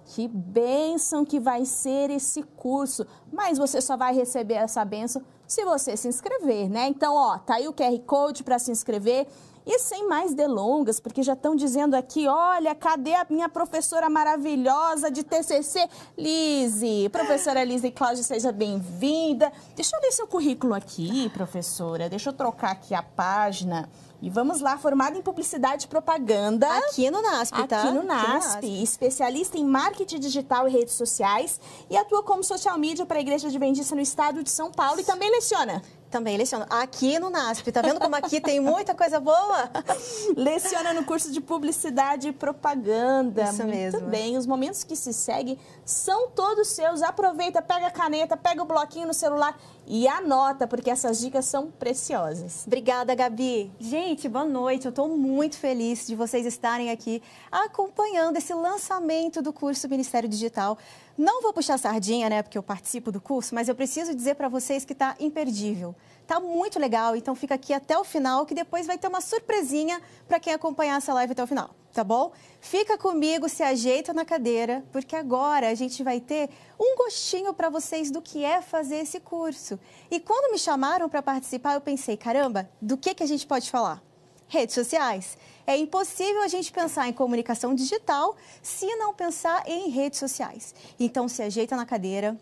[0.04, 5.64] Que bênção que vai ser esse curso, mas você só vai receber essa bênção se
[5.64, 6.88] você se inscrever, né?
[6.88, 9.28] Então, ó, tá aí o QR Code para se inscrever.
[9.70, 15.12] E sem mais delongas, porque já estão dizendo aqui, olha, cadê a minha professora maravilhosa
[15.12, 15.90] de TCC?
[16.18, 19.52] Lise, professora Lise Cláudia, seja bem-vinda.
[19.76, 22.08] Deixa eu ler seu currículo aqui, professora.
[22.08, 23.90] Deixa eu trocar aqui a página.
[24.22, 26.66] E vamos lá, formada em publicidade e propaganda.
[26.78, 27.84] Aqui no NASP, tá?
[27.84, 28.24] Aqui no NASP.
[28.24, 28.84] Aqui no NASP.
[28.84, 31.60] Especialista em marketing digital e redes sociais.
[31.90, 35.02] E atua como social media para a Igreja Adventista no estado de São Paulo.
[35.02, 36.66] E também leciona também leciono.
[36.70, 39.70] Aqui no NASP, tá vendo como aqui tem muita coisa boa?
[40.36, 43.44] Leciona no curso de publicidade e propaganda.
[43.44, 44.02] Isso Muito mesmo.
[44.02, 44.38] bem.
[44.38, 47.02] Os momentos que se seguem são todos seus.
[47.02, 51.72] Aproveita, pega a caneta, pega o bloquinho no celular e anota, porque essas dicas são
[51.72, 52.64] preciosas.
[52.66, 53.72] Obrigada, Gabi.
[53.80, 54.86] Gente, boa noite.
[54.86, 60.78] Eu estou muito feliz de vocês estarem aqui acompanhando esse lançamento do curso Ministério Digital.
[61.18, 64.48] Não vou puxar sardinha, né, porque eu participo do curso, mas eu preciso dizer para
[64.48, 65.96] vocês que está imperdível.
[66.28, 70.00] Tá muito legal, então fica aqui até o final, que depois vai ter uma surpresinha
[70.28, 72.32] para quem acompanhar essa live até o final, tá bom?
[72.62, 77.70] Fica comigo, se ajeita na cadeira, porque agora a gente vai ter um gostinho para
[77.70, 79.80] vocês do que é fazer esse curso.
[80.12, 83.72] E quando me chamaram para participar, eu pensei, caramba, do que, que a gente pode
[83.72, 84.04] falar?
[84.48, 85.36] Redes sociais.
[85.68, 90.74] É impossível a gente pensar em comunicação digital se não pensar em redes sociais.
[90.98, 92.38] Então, se ajeita na cadeira,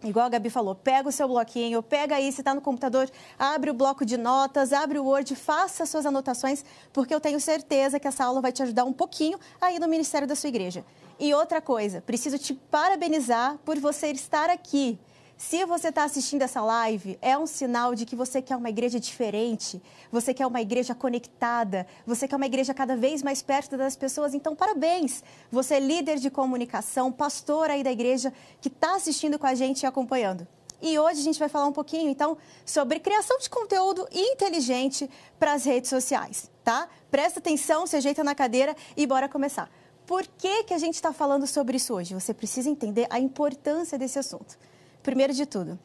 [0.00, 3.70] Igual a Gabi falou, pega o seu bloquinho, pega aí, se está no computador, abre
[3.70, 8.06] o bloco de notas, abre o Word, faça suas anotações, porque eu tenho certeza que
[8.06, 10.84] essa aula vai te ajudar um pouquinho aí no ministério da sua igreja.
[11.18, 14.96] E outra coisa, preciso te parabenizar por você estar aqui.
[15.38, 18.98] Se você está assistindo essa live, é um sinal de que você quer uma igreja
[18.98, 23.94] diferente, você quer uma igreja conectada, você quer uma igreja cada vez mais perto das
[23.94, 24.34] pessoas.
[24.34, 25.22] Então, parabéns!
[25.52, 29.84] Você é líder de comunicação, pastor aí da igreja que está assistindo com a gente
[29.84, 30.44] e acompanhando.
[30.82, 35.52] E hoje a gente vai falar um pouquinho, então, sobre criação de conteúdo inteligente para
[35.52, 36.88] as redes sociais, tá?
[37.12, 39.70] Presta atenção, se ajeita na cadeira e bora começar.
[40.04, 42.12] Por que, que a gente está falando sobre isso hoje?
[42.12, 44.58] Você precisa entender a importância desse assunto.
[45.02, 45.78] Primeiro de tudo,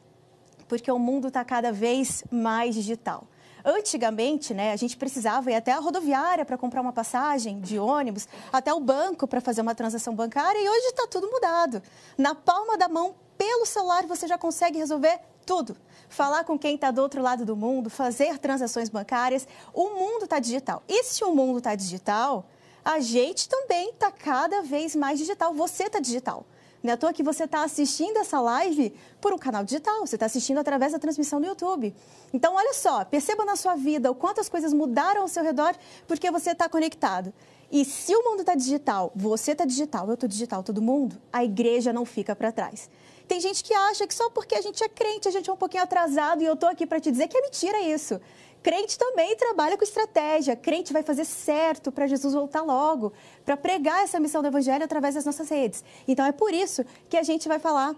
[0.68, 3.26] porque o mundo está cada vez mais digital.
[3.64, 8.28] Antigamente, né, a gente precisava ir até a rodoviária para comprar uma passagem de ônibus,
[8.52, 11.82] até o banco para fazer uma transação bancária e hoje está tudo mudado.
[12.18, 15.76] Na palma da mão, pelo celular, você já consegue resolver tudo.
[16.08, 19.48] Falar com quem está do outro lado do mundo, fazer transações bancárias.
[19.72, 20.82] O mundo está digital.
[20.86, 22.44] E se o mundo está digital,
[22.84, 25.54] a gente também está cada vez mais digital.
[25.54, 26.44] Você está digital.
[26.84, 30.16] Não é à toa que você está assistindo essa live por um canal digital, você
[30.16, 31.96] está assistindo através da transmissão do YouTube.
[32.30, 35.74] Então, olha só, perceba na sua vida o quanto as coisas mudaram ao seu redor
[36.06, 37.32] porque você está conectado.
[37.72, 41.42] E se o mundo está digital, você está digital, eu estou digital, todo mundo, a
[41.42, 42.90] igreja não fica para trás.
[43.26, 45.56] Tem gente que acha que só porque a gente é crente, a gente é um
[45.56, 48.20] pouquinho atrasado e eu estou aqui para te dizer que é mentira isso.
[48.64, 50.56] Crente também trabalha com estratégia.
[50.56, 53.12] Crente vai fazer certo para Jesus voltar logo,
[53.44, 55.84] para pregar essa missão do Evangelho através das nossas redes.
[56.08, 57.94] Então é por isso que a gente vai falar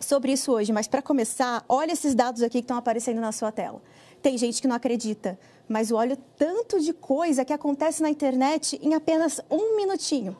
[0.00, 0.72] sobre isso hoje.
[0.72, 3.82] Mas para começar, olha esses dados aqui que estão aparecendo na sua tela.
[4.22, 8.80] Tem gente que não acredita, mas olha o tanto de coisa que acontece na internet
[8.82, 10.34] em apenas um minutinho.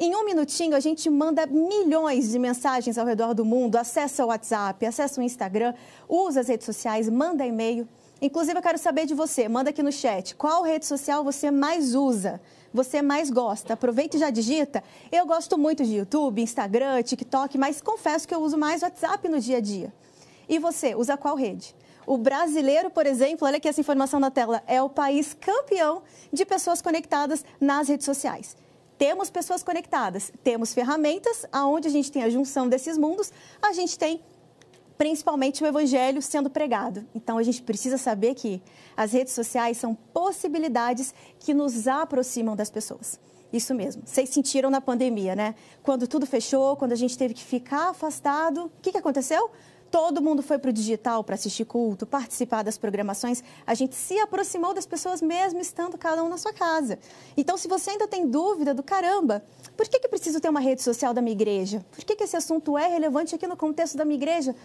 [0.00, 4.28] Em um minutinho, a gente manda milhões de mensagens ao redor do mundo, acessa o
[4.28, 5.74] WhatsApp, acessa o Instagram,
[6.08, 7.86] usa as redes sociais, manda e-mail.
[8.22, 9.48] Inclusive, eu quero saber de você.
[9.48, 10.36] Manda aqui no chat.
[10.36, 12.40] Qual rede social você mais usa?
[12.72, 13.74] Você mais gosta?
[13.74, 14.80] Aproveita e já digita.
[15.10, 19.40] Eu gosto muito de YouTube, Instagram, TikTok, mas confesso que eu uso mais WhatsApp no
[19.40, 19.92] dia a dia.
[20.48, 21.74] E você, usa qual rede?
[22.06, 26.46] O brasileiro, por exemplo, olha aqui essa informação na tela, é o país campeão de
[26.46, 28.56] pessoas conectadas nas redes sociais.
[28.96, 33.98] Temos pessoas conectadas, temos ferramentas, aonde a gente tem a junção desses mundos, a gente
[33.98, 34.22] tem
[35.02, 37.04] principalmente o evangelho sendo pregado.
[37.12, 38.62] Então a gente precisa saber que
[38.96, 43.18] as redes sociais são possibilidades que nos aproximam das pessoas.
[43.52, 44.02] Isso mesmo.
[44.06, 45.56] Vocês sentiram na pandemia, né?
[45.82, 49.50] Quando tudo fechou, quando a gente teve que ficar afastado, o que, que aconteceu?
[49.92, 54.18] todo mundo foi para o digital para assistir culto, participar das programações, a gente se
[54.18, 56.98] aproximou das pessoas mesmo estando cada um na sua casa.
[57.36, 59.44] Então, se você ainda tem dúvida do caramba,
[59.76, 61.84] por que, que preciso ter uma rede social da minha igreja?
[61.92, 64.56] Por que, que esse assunto é relevante aqui no contexto da minha igreja?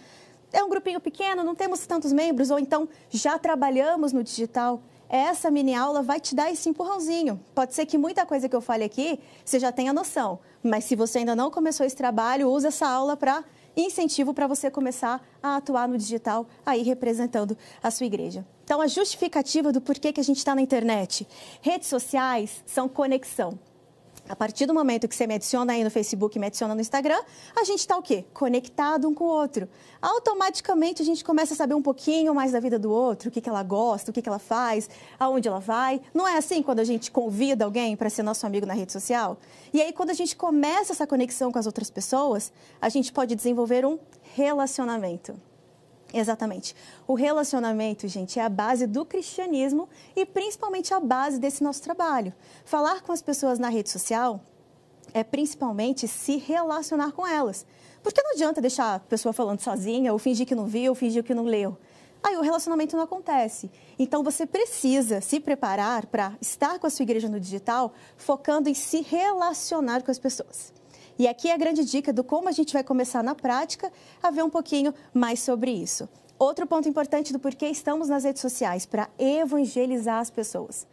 [0.52, 4.80] É um grupinho pequeno, não temos tantos membros, ou então já trabalhamos no digital.
[5.08, 7.40] Essa mini aula vai te dar esse empurrãozinho.
[7.54, 10.94] Pode ser que muita coisa que eu fale aqui você já tenha noção, mas se
[10.94, 13.42] você ainda não começou esse trabalho, use essa aula para
[13.76, 18.44] incentivo para você começar a atuar no digital, aí representando a sua igreja.
[18.64, 21.26] Então, a justificativa do porquê que a gente está na internet.
[21.62, 23.58] Redes sociais são conexão.
[24.28, 27.18] A partir do momento que você me adiciona aí no Facebook me adiciona no Instagram,
[27.56, 28.26] a gente está o quê?
[28.34, 29.66] Conectado um com o outro.
[30.02, 33.40] Automaticamente a gente começa a saber um pouquinho mais da vida do outro, o que,
[33.40, 36.00] que ela gosta, o que, que ela faz, aonde ela vai.
[36.12, 39.38] Não é assim quando a gente convida alguém para ser nosso amigo na rede social?
[39.72, 43.34] E aí, quando a gente começa essa conexão com as outras pessoas, a gente pode
[43.34, 43.98] desenvolver um
[44.34, 45.34] relacionamento.
[46.12, 46.74] Exatamente.
[47.06, 52.32] O relacionamento, gente, é a base do cristianismo e principalmente a base desse nosso trabalho.
[52.64, 54.40] Falar com as pessoas na rede social
[55.12, 57.66] é principalmente se relacionar com elas.
[58.02, 61.22] Porque não adianta deixar a pessoa falando sozinha, ou fingir que não viu, ou fingir
[61.22, 61.76] que não leu.
[62.22, 63.70] Aí o relacionamento não acontece.
[63.98, 68.74] Então você precisa se preparar para estar com a sua igreja no digital, focando em
[68.74, 70.72] se relacionar com as pessoas.
[71.18, 74.30] E aqui é a grande dica do como a gente vai começar na prática a
[74.30, 76.08] ver um pouquinho mais sobre isso.
[76.38, 80.86] Outro ponto importante do porquê estamos nas redes sociais, para evangelizar as pessoas.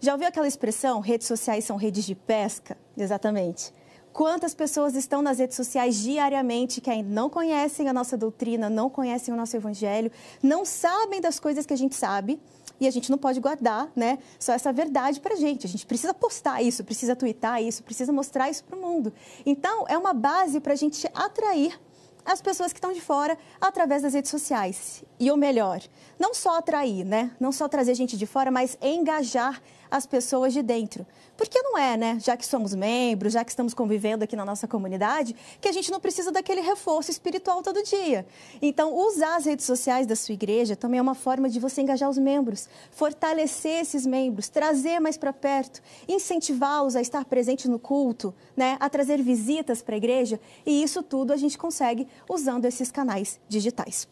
[0.00, 2.76] Já ouviu aquela expressão, redes sociais são redes de pesca?
[2.96, 3.72] Exatamente.
[4.12, 8.90] Quantas pessoas estão nas redes sociais diariamente que ainda não conhecem a nossa doutrina, não
[8.90, 10.10] conhecem o nosso evangelho,
[10.42, 12.40] não sabem das coisas que a gente sabe
[12.80, 15.66] e a gente não pode guardar, né, só essa verdade para gente.
[15.66, 19.12] A gente precisa postar isso, precisa twittar isso, precisa mostrar isso para o mundo.
[19.44, 21.78] Então, é uma base para a gente atrair
[22.24, 25.02] as pessoas que estão de fora através das redes sociais.
[25.18, 25.80] E o melhor,
[26.18, 27.30] não só atrair, né?
[27.40, 31.06] Não só trazer gente de fora, mas engajar as pessoas de dentro.
[31.36, 32.18] Porque não é, né?
[32.20, 35.90] Já que somos membros, já que estamos convivendo aqui na nossa comunidade, que a gente
[35.90, 38.26] não precisa daquele reforço espiritual todo dia.
[38.60, 42.10] Então, usar as redes sociais da sua igreja também é uma forma de você engajar
[42.10, 48.34] os membros, fortalecer esses membros, trazer mais para perto, incentivá-los a estar presente no culto,
[48.56, 48.76] né?
[48.80, 50.40] A trazer visitas para a igreja.
[50.66, 54.08] E isso tudo a gente consegue usando esses canais digitais.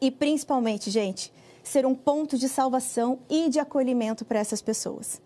[0.00, 5.20] E principalmente, gente, ser um ponto de salvação e de acolhimento para essas pessoas.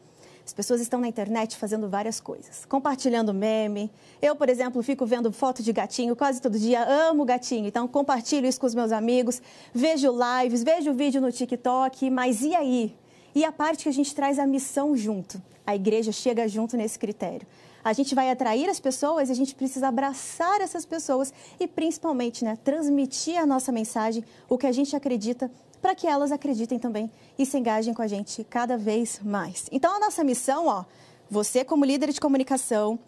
[0.47, 3.91] As pessoas estão na internet fazendo várias coisas, compartilhando meme.
[4.21, 8.47] Eu, por exemplo, fico vendo foto de gatinho quase todo dia, amo gatinho, então compartilho
[8.47, 9.41] isso com os meus amigos,
[9.73, 12.95] vejo lives, vejo vídeo no TikTok, mas e aí?
[13.35, 15.41] E a parte que a gente traz a missão junto?
[15.67, 17.47] A igreja chega junto nesse critério.
[17.83, 22.57] A gente vai atrair as pessoas a gente precisa abraçar essas pessoas e, principalmente, né,
[22.63, 25.51] transmitir a nossa mensagem, o que a gente acredita
[25.85, 29.67] para que elas acreditem também e se engajem com a gente cada vez mais.
[29.71, 30.87] Então, a nossa missão, ó,
[31.29, 32.99] você como líder de comunicação,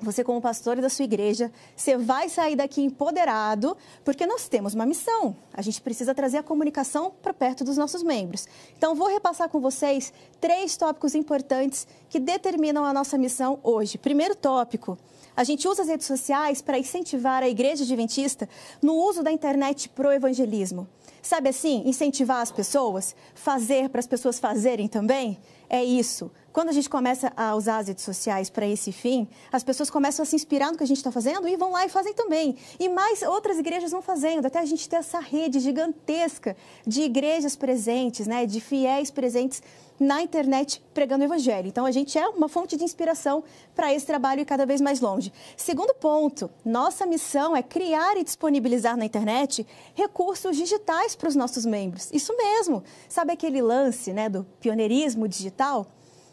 [0.00, 4.86] você como pastor da sua igreja, você vai sair daqui empoderado, porque nós temos uma
[4.86, 5.36] missão.
[5.52, 8.48] A gente precisa trazer a comunicação para perto dos nossos membros.
[8.78, 10.10] Então, vou repassar com vocês
[10.40, 13.98] três tópicos importantes que determinam a nossa missão hoje.
[13.98, 14.96] Primeiro tópico,
[15.36, 18.48] a gente usa as redes sociais para incentivar a igreja adventista
[18.80, 20.88] no uso da internet para o evangelismo.
[21.24, 25.38] Sabe assim, incentivar as pessoas, fazer para as pessoas fazerem também?
[25.74, 26.30] É isso.
[26.52, 30.22] Quando a gente começa a usar as redes sociais para esse fim, as pessoas começam
[30.22, 32.56] a se inspirar no que a gente está fazendo e vão lá e fazem também.
[32.78, 36.56] E mais outras igrejas vão fazendo, até a gente ter essa rede gigantesca
[36.86, 39.60] de igrejas presentes, né, de fiéis presentes
[39.98, 41.68] na internet pregando o evangelho.
[41.68, 45.00] Então a gente é uma fonte de inspiração para esse trabalho e cada vez mais
[45.00, 45.32] longe.
[45.56, 51.64] Segundo ponto, nossa missão é criar e disponibilizar na internet recursos digitais para os nossos
[51.64, 52.10] membros.
[52.12, 52.82] Isso mesmo.
[53.08, 55.63] Sabe aquele lance, né, do pioneirismo digital?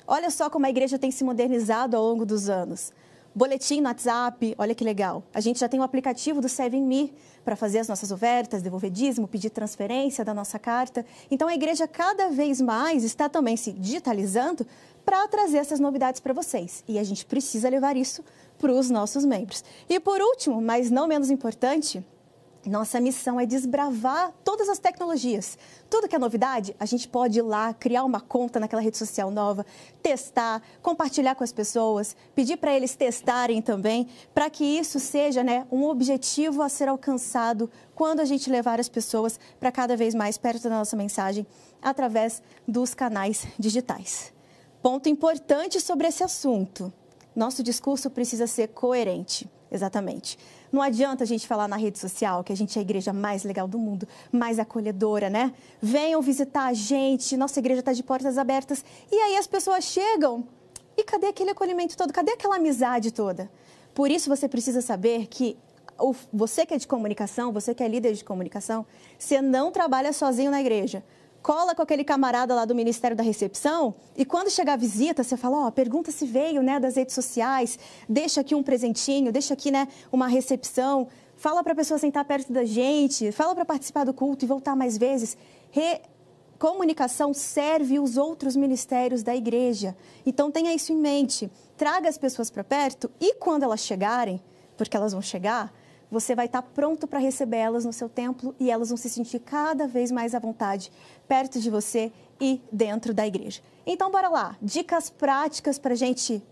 [0.07, 2.91] Olha só como a igreja tem se modernizado ao longo dos anos.
[3.33, 5.23] Boletim no WhatsApp, olha que legal.
[5.33, 7.13] A gente já tem o aplicativo do Seven Me
[7.45, 11.05] para fazer as nossas ofertas, devolver dízimo, pedir transferência da nossa carta.
[11.29, 14.67] Então a igreja cada vez mais está também se digitalizando
[15.05, 16.83] para trazer essas novidades para vocês.
[16.89, 18.21] E a gente precisa levar isso
[18.59, 19.63] para os nossos membros.
[19.87, 22.05] E por último, mas não menos importante,
[22.69, 25.57] nossa missão é desbravar todas as tecnologias.
[25.89, 29.31] Tudo que é novidade, a gente pode ir lá, criar uma conta naquela rede social
[29.31, 29.65] nova,
[30.03, 35.65] testar, compartilhar com as pessoas, pedir para eles testarem também, para que isso seja né,
[35.71, 40.37] um objetivo a ser alcançado quando a gente levar as pessoas para cada vez mais
[40.37, 41.47] perto da nossa mensagem
[41.81, 44.31] através dos canais digitais.
[44.83, 46.93] Ponto importante sobre esse assunto:
[47.35, 49.49] nosso discurso precisa ser coerente.
[49.71, 50.37] Exatamente.
[50.69, 53.43] Não adianta a gente falar na rede social que a gente é a igreja mais
[53.43, 55.53] legal do mundo, mais acolhedora, né?
[55.81, 58.83] Venham visitar a gente, nossa igreja está de portas abertas.
[59.09, 60.43] E aí as pessoas chegam
[60.97, 62.11] e cadê aquele acolhimento todo?
[62.11, 63.49] Cadê aquela amizade toda?
[63.95, 65.57] Por isso você precisa saber que
[66.33, 68.85] você que é de comunicação, você que é líder de comunicação,
[69.17, 71.03] você não trabalha sozinho na igreja
[71.41, 75.35] cola com aquele camarada lá do Ministério da Recepção e quando chegar a visita, você
[75.35, 79.53] fala, ó, oh, pergunta se veio, né, das redes sociais, deixa aqui um presentinho, deixa
[79.53, 84.05] aqui, né, uma recepção, fala para a pessoa sentar perto da gente, fala para participar
[84.05, 85.35] do culto e voltar mais vezes.
[85.71, 86.01] Re...
[86.59, 89.97] Comunicação serve os outros ministérios da igreja.
[90.23, 91.49] Então tenha isso em mente.
[91.75, 94.39] Traga as pessoas para perto e quando elas chegarem,
[94.77, 95.73] porque elas vão chegar,
[96.11, 99.39] você vai estar pronto para receber elas no seu templo e elas vão se sentir
[99.39, 100.91] cada vez mais à vontade
[101.27, 103.61] perto de você e dentro da igreja.
[103.85, 104.57] Então, bora lá.
[104.61, 106.43] Dicas práticas para a gente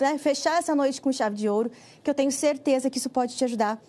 [0.00, 1.70] né, fechar essa noite com chave de ouro,
[2.02, 3.80] que eu tenho certeza que isso pode te ajudar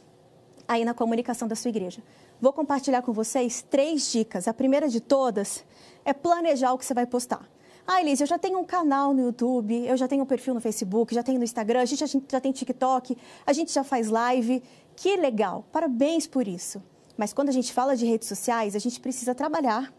[0.67, 2.03] aí na comunicação da sua igreja.
[2.39, 4.47] Vou compartilhar com vocês três dicas.
[4.47, 5.63] A primeira de todas
[6.03, 7.49] é planejar o que você vai postar.
[7.87, 10.59] Ah, Elise, eu já tenho um canal no YouTube, eu já tenho um perfil no
[10.59, 13.15] Facebook, já tenho no Instagram, a gente já, já tem TikTok,
[13.45, 14.63] a gente já faz live.
[14.95, 16.81] Que legal, parabéns por isso.
[17.17, 19.93] Mas quando a gente fala de redes sociais, a gente precisa trabalhar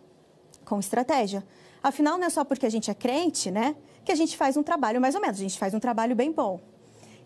[0.65, 1.45] com estratégia.
[1.83, 4.63] Afinal, não é só porque a gente é crente, né, que a gente faz um
[4.63, 6.61] trabalho mais ou menos, a gente faz um trabalho bem bom.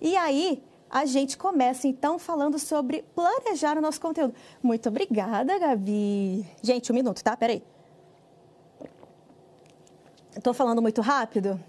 [0.01, 4.35] E aí, a gente começa então falando sobre planejar o nosso conteúdo.
[4.61, 6.45] Muito obrigada, Gabi.
[6.63, 7.37] Gente, um minuto, tá?
[7.37, 7.63] Peraí.
[10.37, 11.61] Estou falando muito rápido?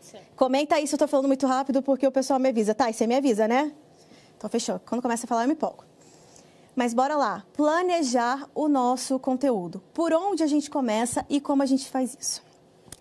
[0.00, 0.18] Sim.
[0.36, 2.74] Comenta aí se eu estou falando muito rápido, porque o pessoal me avisa.
[2.74, 3.72] Tá, e você me avisa, né?
[4.40, 4.80] Então, fechou.
[4.86, 5.84] Quando começa a falar, eu me empolgo.
[6.74, 7.44] Mas bora lá.
[7.52, 9.82] Planejar o nosso conteúdo.
[9.92, 12.42] Por onde a gente começa e como a gente faz isso.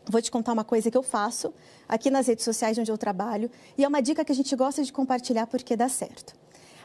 [0.06, 1.54] Vou te contar uma coisa que eu faço
[1.88, 4.84] aqui nas redes sociais onde eu trabalho e é uma dica que a gente gosta
[4.84, 6.36] de compartilhar porque dá certo.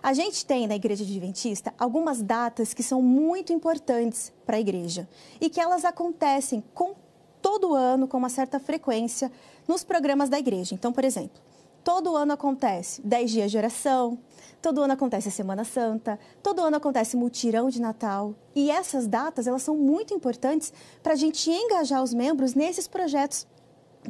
[0.01, 5.09] A gente tem na Igreja Adventista algumas datas que são muito importantes para a igreja
[5.41, 6.95] e que elas acontecem com
[7.43, 9.33] todo ano, com uma certa frequência,
[9.67, 10.75] nos programas da igreja.
[10.75, 11.43] Então, por exemplo,
[11.85, 14.19] todo ano acontece 10 dias de oração,
[14.63, 18.35] todo ano acontece a Semana Santa, todo ano acontece mutirão de Natal.
[18.55, 20.73] E essas datas, elas são muito importantes
[21.03, 23.47] para a gente engajar os membros nesses projetos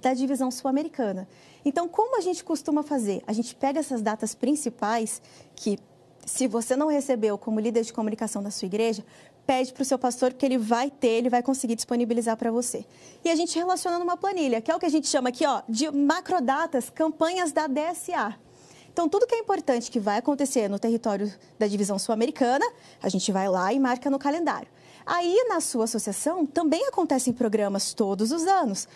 [0.01, 1.29] da divisão sul-americana.
[1.65, 3.23] Então, como a gente costuma fazer?
[3.27, 5.21] A gente pega essas datas principais
[5.57, 5.79] que
[6.25, 9.05] se você não recebeu como líder de comunicação da sua igreja,
[9.47, 12.85] pede para o seu pastor, porque ele vai ter, ele vai conseguir disponibilizar para você.
[13.25, 15.63] E a gente relaciona numa planilha, que é o que a gente chama aqui ó,
[15.69, 18.39] de macrodatas, campanhas da DSA.
[18.95, 22.65] Então, tudo que é importante que vai acontecer no território da divisão sul-americana,
[23.03, 24.69] a gente vai lá e marca no calendário.
[25.05, 28.87] Aí, na sua associação, também acontecem programas todos os anos.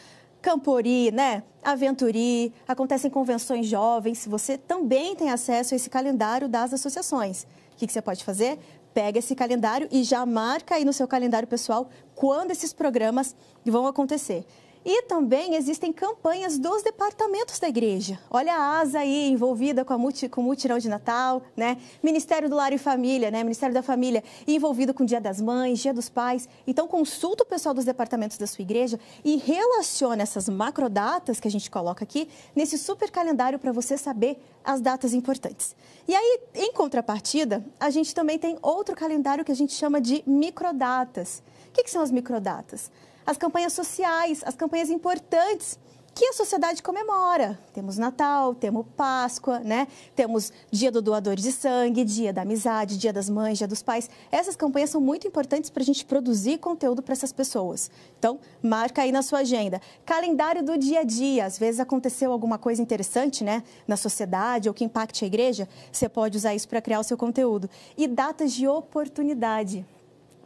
[0.40, 1.42] Campori, né?
[1.64, 4.24] Aventuri, acontecem convenções jovens.
[4.26, 7.42] Você também tem acesso a esse calendário das associações.
[7.42, 8.58] O que, que você pode fazer?
[8.98, 13.86] Pega esse calendário e já marca aí no seu calendário pessoal quando esses programas vão
[13.86, 14.44] acontecer.
[14.90, 18.18] E também existem campanhas dos departamentos da igreja.
[18.30, 21.76] Olha a asa aí envolvida com, a multi, com o mutirão de Natal, né?
[22.02, 23.42] Ministério do Lar e Família, né?
[23.42, 26.48] Ministério da Família envolvido com o Dia das Mães, Dia dos Pais.
[26.66, 31.50] Então consulta o pessoal dos departamentos da sua igreja e relaciona essas macrodatas que a
[31.50, 32.26] gente coloca aqui
[32.56, 35.76] nesse super calendário para você saber as datas importantes.
[36.08, 40.22] E aí, em contrapartida, a gente também tem outro calendário que a gente chama de
[40.26, 41.42] microdatas.
[41.68, 42.90] O que, que são as microdatas?
[43.28, 45.78] As campanhas sociais, as campanhas importantes
[46.14, 47.58] que a sociedade comemora.
[47.74, 49.86] Temos Natal, temos Páscoa, né?
[50.16, 54.08] Temos Dia do Doador de Sangue, Dia da Amizade, Dia das Mães, Dia dos Pais.
[54.32, 57.90] Essas campanhas são muito importantes para a gente produzir conteúdo para essas pessoas.
[58.18, 59.78] Então, marca aí na sua agenda.
[60.06, 61.44] Calendário do dia a dia.
[61.44, 63.62] Às vezes aconteceu alguma coisa interessante, né?
[63.86, 65.68] Na sociedade ou que impacte a igreja.
[65.92, 67.68] Você pode usar isso para criar o seu conteúdo.
[67.94, 69.84] E datas de oportunidade.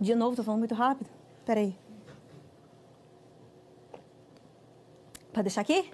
[0.01, 1.09] De novo, estou falando muito rápido?
[1.47, 1.77] Peraí.
[5.33, 5.91] Para deixar aqui?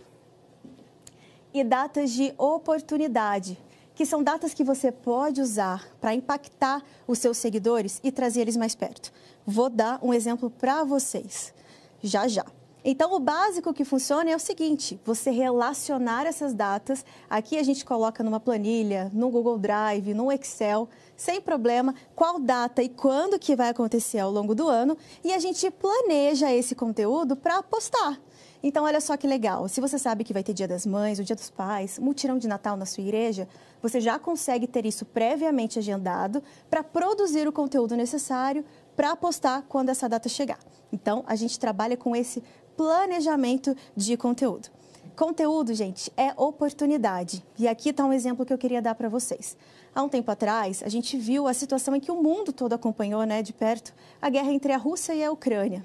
[1.54, 3.58] E datas de oportunidade,
[3.94, 8.56] que são datas que você pode usar para impactar os seus seguidores e trazer eles
[8.56, 9.12] mais perto.
[9.46, 11.54] Vou dar um exemplo para vocês,
[12.02, 12.44] já já.
[12.84, 17.04] Então, o básico que funciona é o seguinte: você relacionar essas datas.
[17.28, 22.82] Aqui a gente coloca numa planilha, no Google Drive, no Excel, sem problema, qual data
[22.82, 27.36] e quando que vai acontecer ao longo do ano, e a gente planeja esse conteúdo
[27.36, 28.20] para postar.
[28.62, 29.68] Então, olha só que legal.
[29.68, 32.48] Se você sabe que vai ter Dia das Mães, o Dia dos Pais, mutirão de
[32.48, 33.48] Natal na sua igreja,
[33.80, 38.64] você já consegue ter isso previamente agendado para produzir o conteúdo necessário
[38.96, 40.58] para postar quando essa data chegar.
[40.92, 42.42] Então, a gente trabalha com esse
[42.76, 44.68] planejamento de conteúdo.
[45.14, 47.44] Conteúdo, gente, é oportunidade.
[47.58, 49.56] E aqui está um exemplo que eu queria dar para vocês.
[49.94, 53.24] Há um tempo atrás, a gente viu a situação em que o mundo todo acompanhou
[53.24, 53.92] né, de perto
[54.22, 55.84] a guerra entre a Rússia e a Ucrânia.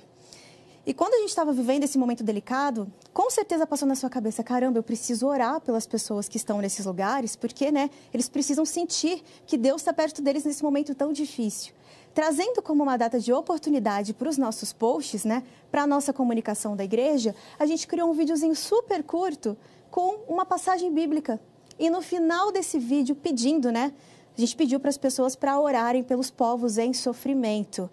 [0.86, 4.44] E quando a gente estava vivendo esse momento delicado, com certeza passou na sua cabeça,
[4.44, 9.24] caramba, eu preciso orar pelas pessoas que estão nesses lugares, porque né, eles precisam sentir
[9.46, 11.74] que Deus está perto deles nesse momento tão difícil.
[12.14, 16.76] Trazendo como uma data de oportunidade para os nossos posts, né, para a nossa comunicação
[16.76, 19.56] da igreja, a gente criou um videozinho super curto
[19.90, 21.40] com uma passagem bíblica.
[21.80, 23.94] E no final desse vídeo, pedindo, né,
[24.38, 27.90] a gente pediu para as pessoas para orarem pelos povos em sofrimento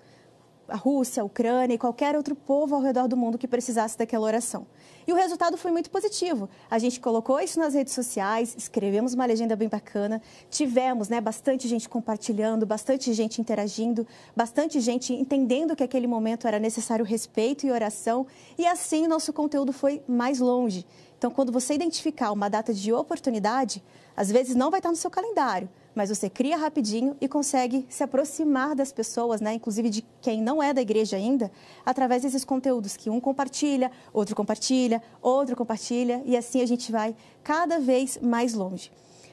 [0.71, 4.25] a Rússia, a Ucrânia e qualquer outro povo ao redor do mundo que precisasse daquela
[4.25, 4.67] oração.
[5.07, 6.49] E o resultado foi muito positivo.
[6.71, 11.67] A gente colocou isso nas redes sociais, escrevemos uma legenda bem bacana, tivemos né, bastante
[11.67, 14.07] gente compartilhando, bastante gente interagindo,
[14.37, 19.73] bastante gente entendendo que aquele momento era necessário respeito e oração, e assim nosso conteúdo
[19.73, 20.87] foi mais longe.
[21.19, 23.83] Então, quando você identificar uma data de oportunidade,
[24.17, 28.03] às vezes não vai estar no seu calendário, mas você cria rapidinho e consegue se
[28.03, 29.55] aproximar das pessoas, né?
[29.55, 31.51] inclusive de quem não é da igreja ainda,
[31.85, 37.15] através desses conteúdos que um compartilha, outro compartilha, outro compartilha, e assim a gente vai
[37.43, 38.91] cada vez mais longe.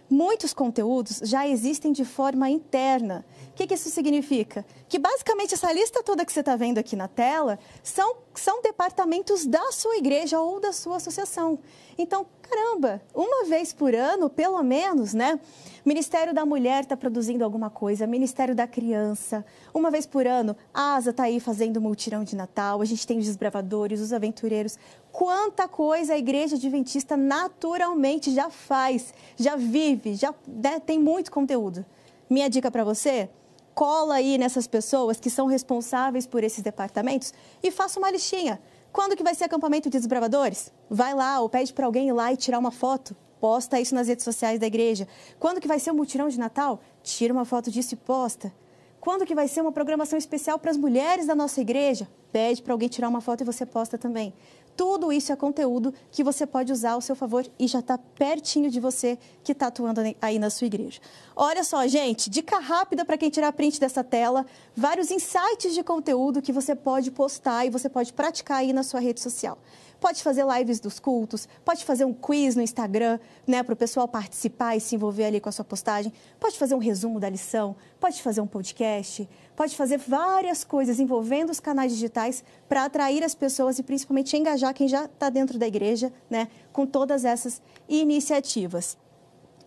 [0.10, 3.26] Muitos conteúdos já existem de forma interna.
[3.52, 4.66] O que, que isso significa?
[4.88, 9.46] Que basicamente essa lista toda que você está vendo aqui na tela são, são departamentos
[9.46, 11.60] da sua igreja ou da sua associação.
[11.98, 15.40] Então, caramba, uma vez por ano, pelo menos, né?
[15.84, 19.46] Ministério da Mulher está produzindo alguma coisa, Ministério da Criança.
[19.74, 23.18] Uma vez por ano, a ASA está aí fazendo multirão de Natal, a gente tem
[23.18, 24.78] os desbravadores, os aventureiros.
[25.18, 31.84] Quanta coisa a Igreja Adventista naturalmente já faz, já vive, já né, tem muito conteúdo.
[32.30, 33.28] Minha dica para você,
[33.74, 38.62] cola aí nessas pessoas que são responsáveis por esses departamentos e faça uma listinha.
[38.94, 40.72] Quando que vai ser acampamento de desbravadores?
[40.88, 44.08] Vai lá ou pede para alguém ir lá e tirar uma foto posta isso nas
[44.08, 45.08] redes sociais da igreja.
[45.40, 46.80] Quando que vai ser o mutirão de Natal?
[47.02, 48.54] Tira uma foto disso e posta.
[49.00, 52.08] Quando que vai ser uma programação especial para as mulheres da nossa igreja?
[52.32, 54.34] Pede para alguém tirar uma foto e você posta também.
[54.78, 58.70] Tudo isso é conteúdo que você pode usar ao seu favor e já está pertinho
[58.70, 61.02] de você que está atuando aí na sua igreja.
[61.36, 66.44] Olha só, gente, dica rápida para quem tirar print dessa tela, vários insights de conteúdo
[66.44, 69.58] que você pode postar e você pode praticar aí na sua rede social
[70.00, 74.08] pode fazer lives dos cultos, pode fazer um quiz no Instagram, né, para o pessoal
[74.08, 77.76] participar e se envolver ali com a sua postagem, pode fazer um resumo da lição,
[78.00, 83.34] pode fazer um podcast, pode fazer várias coisas envolvendo os canais digitais para atrair as
[83.34, 88.98] pessoas e principalmente engajar quem já está dentro da igreja, né, com todas essas iniciativas.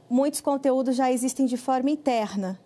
[0.09, 2.59] Muitos conteúdos já existem de forma interna,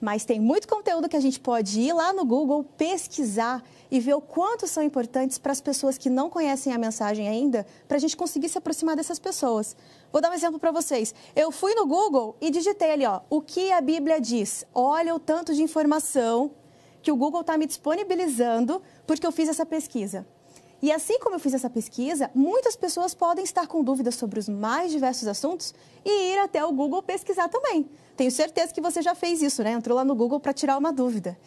[0.00, 4.14] mas tem muito conteúdo que a gente pode ir lá no Google, pesquisar e ver
[4.14, 8.00] o quanto são importantes para as pessoas que não conhecem a mensagem ainda, para a
[8.00, 9.76] gente conseguir se aproximar dessas pessoas.
[10.12, 11.14] Vou dar um exemplo para vocês.
[11.34, 14.64] Eu fui no Google e digitei ali, ó, o que a Bíblia diz.
[14.74, 16.52] Olha o tanto de informação
[17.02, 20.26] que o Google está me disponibilizando porque eu fiz essa pesquisa.
[20.82, 24.48] E assim como eu fiz essa pesquisa, muitas pessoas podem estar com dúvidas sobre os
[24.48, 27.88] mais diversos assuntos e ir até o Google pesquisar também.
[28.16, 29.72] Tenho certeza que você já fez isso, né?
[29.72, 31.38] Entrou lá no Google para tirar uma dúvida.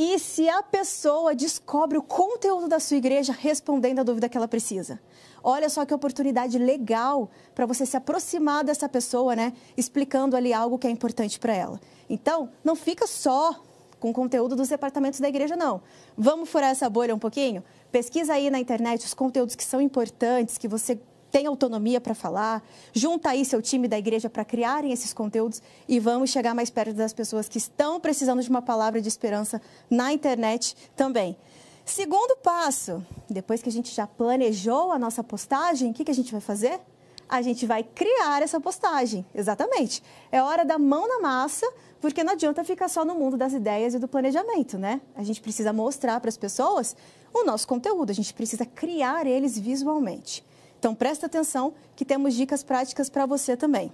[0.00, 4.46] E se a pessoa descobre o conteúdo da sua igreja respondendo a dúvida que ela
[4.46, 5.00] precisa?
[5.42, 9.52] Olha só que oportunidade legal para você se aproximar dessa pessoa, né?
[9.76, 11.80] Explicando ali algo que é importante para ela.
[12.08, 13.60] Então, não fica só
[13.98, 15.82] com o conteúdo dos departamentos da igreja, não.
[16.16, 17.64] Vamos furar essa bolha um pouquinho?
[17.90, 21.00] Pesquisa aí na internet os conteúdos que são importantes, que você
[21.30, 22.62] tem autonomia para falar,
[22.92, 26.94] junta aí seu time da igreja para criarem esses conteúdos e vamos chegar mais perto
[26.94, 29.60] das pessoas que estão precisando de uma palavra de esperança
[29.90, 31.36] na internet também.
[31.84, 36.14] Segundo passo, depois que a gente já planejou a nossa postagem, o que, que a
[36.14, 36.78] gente vai fazer?
[37.26, 40.02] A gente vai criar essa postagem, exatamente.
[40.30, 41.66] É hora da mão na massa,
[42.00, 45.00] porque não adianta ficar só no mundo das ideias e do planejamento, né?
[45.14, 46.96] A gente precisa mostrar para as pessoas
[47.32, 50.44] o nosso conteúdo, a gente precisa criar eles visualmente.
[50.78, 53.92] Então presta atenção que temos dicas práticas para você também.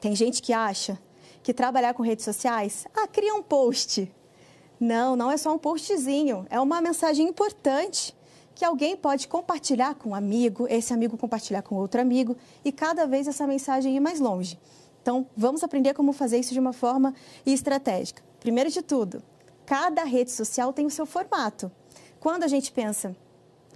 [0.00, 0.98] Tem gente que acha
[1.42, 4.10] que trabalhar com redes sociais, ah, cria um post.
[4.78, 8.16] Não, não é só um postzinho, é uma mensagem importante
[8.54, 13.06] que alguém pode compartilhar com um amigo, esse amigo compartilhar com outro amigo e cada
[13.06, 14.58] vez essa mensagem ir mais longe.
[15.00, 17.14] Então, vamos aprender como fazer isso de uma forma
[17.46, 18.22] estratégica.
[18.38, 19.22] Primeiro de tudo,
[19.64, 21.70] cada rede social tem o seu formato.
[22.18, 23.16] Quando a gente pensa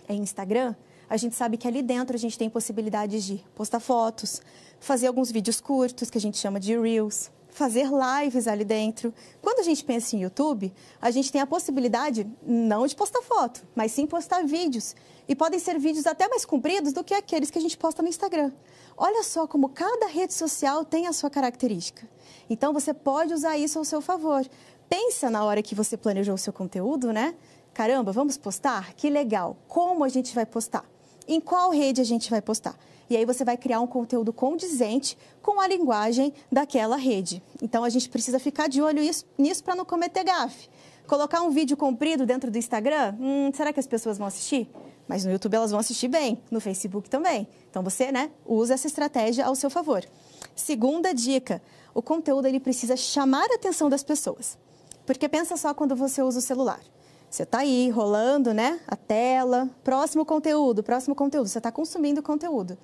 [0.07, 0.75] em Instagram,
[1.09, 4.41] a gente sabe que ali dentro a gente tem possibilidades de postar fotos,
[4.81, 9.15] fazer alguns vídeos curtos, que a gente chama de Reels, fazer lives ali dentro.
[9.41, 13.65] Quando a gente pensa em YouTube, a gente tem a possibilidade não de postar foto,
[13.75, 14.95] mas sim postar vídeos.
[15.29, 18.09] E podem ser vídeos até mais compridos do que aqueles que a gente posta no
[18.09, 18.53] Instagram.
[18.97, 22.09] Olha só como cada rede social tem a sua característica.
[22.51, 24.45] Então você pode usar isso ao seu favor.
[24.89, 27.35] Pensa na hora que você planejou o seu conteúdo, né?
[27.73, 28.95] Caramba, vamos postar?
[28.95, 29.57] Que legal.
[29.67, 30.85] Como a gente vai postar?
[31.27, 32.77] Em qual rede a gente vai postar?
[33.09, 37.43] E aí você vai criar um conteúdo condizente com a linguagem daquela rede.
[37.63, 39.03] Então a gente precisa ficar de olho
[39.39, 40.69] nisso para não cometer gafe.
[41.07, 44.69] Colocar um vídeo comprido dentro do Instagram, hum, será que as pessoas vão assistir?
[45.07, 47.47] Mas no YouTube elas vão assistir bem, no Facebook também.
[47.69, 50.03] Então você, né, usa essa estratégia ao seu favor.
[50.57, 51.61] Segunda dica,
[51.93, 54.57] o conteúdo ele precisa chamar a atenção das pessoas.
[55.05, 56.81] Porque pensa só quando você usa o celular.
[57.35, 58.79] Você está aí rolando, né?
[58.87, 61.49] A tela, próximo conteúdo, próximo conteúdo.
[61.49, 62.79] Você está consumindo conteúdo.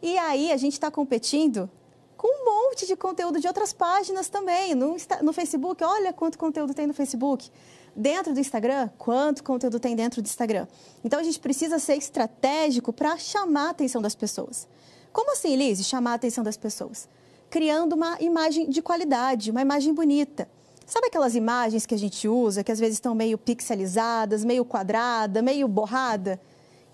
[0.00, 1.68] E aí a gente está competindo
[2.16, 4.76] com um monte de conteúdo de outras páginas também.
[4.76, 7.50] No, no Facebook, olha quanto conteúdo tem no Facebook.
[7.96, 10.68] Dentro do Instagram, quanto conteúdo tem dentro do Instagram.
[11.04, 14.68] Então a gente precisa ser estratégico para chamar a atenção das pessoas.
[15.12, 17.08] Como assim, Liz, chamar a atenção das pessoas?
[17.50, 20.48] Criando uma imagem de qualidade, uma imagem bonita.
[20.86, 25.42] Sabe aquelas imagens que a gente usa, que às vezes estão meio pixelizadas, meio quadrada,
[25.42, 26.40] meio borrada?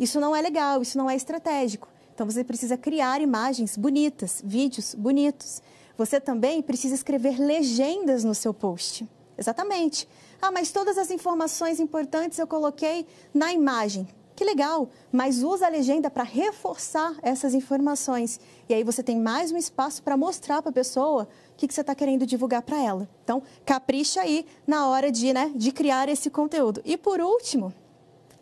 [0.00, 1.86] Isso não é legal, isso não é estratégico.
[2.14, 5.60] Então você precisa criar imagens bonitas, vídeos bonitos.
[5.98, 9.06] Você também precisa escrever legendas no seu post.
[9.36, 10.08] Exatamente.
[10.40, 14.08] Ah, mas todas as informações importantes eu coloquei na imagem.
[14.34, 18.40] Que legal, mas usa a legenda para reforçar essas informações.
[18.68, 21.28] E aí você tem mais um espaço para mostrar para a pessoa
[21.62, 23.08] que, que você está querendo divulgar para ela.
[23.22, 26.82] Então, capricha aí na hora de, né, de criar esse conteúdo.
[26.84, 27.72] E por último,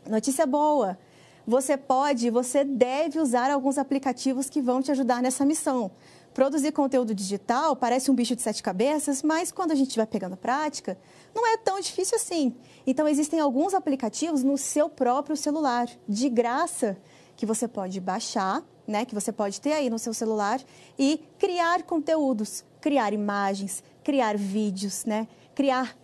[0.09, 0.99] notícia boa
[1.47, 5.91] você pode, você deve usar alguns aplicativos que vão te ajudar nessa missão.
[6.33, 10.37] Produzir conteúdo digital parece um bicho de sete cabeças, mas quando a gente vai pegando
[10.37, 10.97] prática,
[11.35, 12.55] não é tão difícil assim.
[12.87, 16.97] Então, existem alguns aplicativos no seu próprio celular, de graça,
[17.37, 20.61] que você pode baixar, né, que você pode ter aí no seu celular
[20.99, 25.97] e criar conteúdos, criar imagens, criar vídeos, né, criar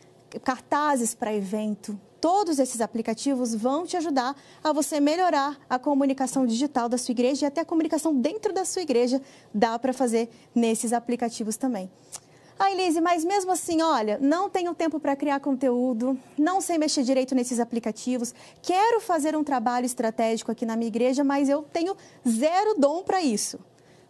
[0.43, 6.89] cartazes para evento, Todos esses aplicativos vão te ajudar a você melhorar a comunicação digital
[6.89, 9.21] da sua igreja e até a comunicação dentro da sua igreja
[9.55, 11.91] dá para fazer nesses aplicativos também.
[12.59, 17.03] Ah, Elise, mas mesmo assim, olha, não tenho tempo para criar conteúdo, não sei mexer
[17.03, 21.95] direito nesses aplicativos, quero fazer um trabalho estratégico aqui na minha igreja, mas eu tenho
[22.27, 23.59] zero dom para isso.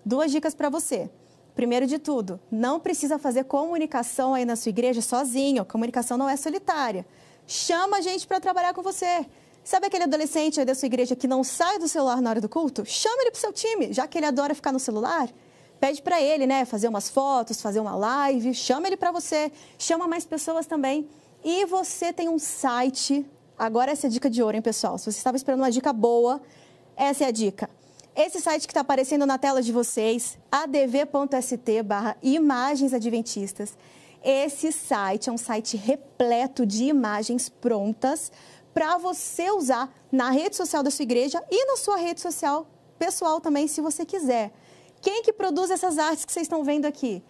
[0.05, 1.11] Duas dicas para você.
[1.57, 6.37] Primeiro de tudo, não precisa fazer comunicação aí na sua igreja sozinho, comunicação não é
[6.37, 7.07] solitária.
[7.47, 9.25] Chama a gente para trabalhar com você.
[9.65, 12.49] Sabe aquele adolescente aí da sua igreja que não sai do celular na hora do
[12.49, 12.85] culto?
[12.85, 15.31] Chama ele para o seu time, já que ele adora ficar no celular.
[15.81, 20.07] Pede para ele, né, fazer umas fotos, fazer uma live, chama ele para você, chama
[20.07, 21.09] mais pessoas também.
[21.43, 23.25] E você tem um site.
[23.59, 24.99] Agora essa é a dica de ouro, hein, pessoal?
[24.99, 26.39] Se você estava esperando uma dica boa,
[26.95, 27.71] essa é a dica.
[28.17, 33.77] Esse site que está aparecendo na tela de vocês, adv.st barra imagens adventistas.
[34.25, 38.33] Esse site é um site repleto de imagens prontas
[38.73, 42.67] para você usar na rede social da sua igreja e na sua rede social
[42.99, 44.51] pessoal também, se você quiser.
[45.01, 47.23] Quem que produz essas artes que vocês estão vendo aqui?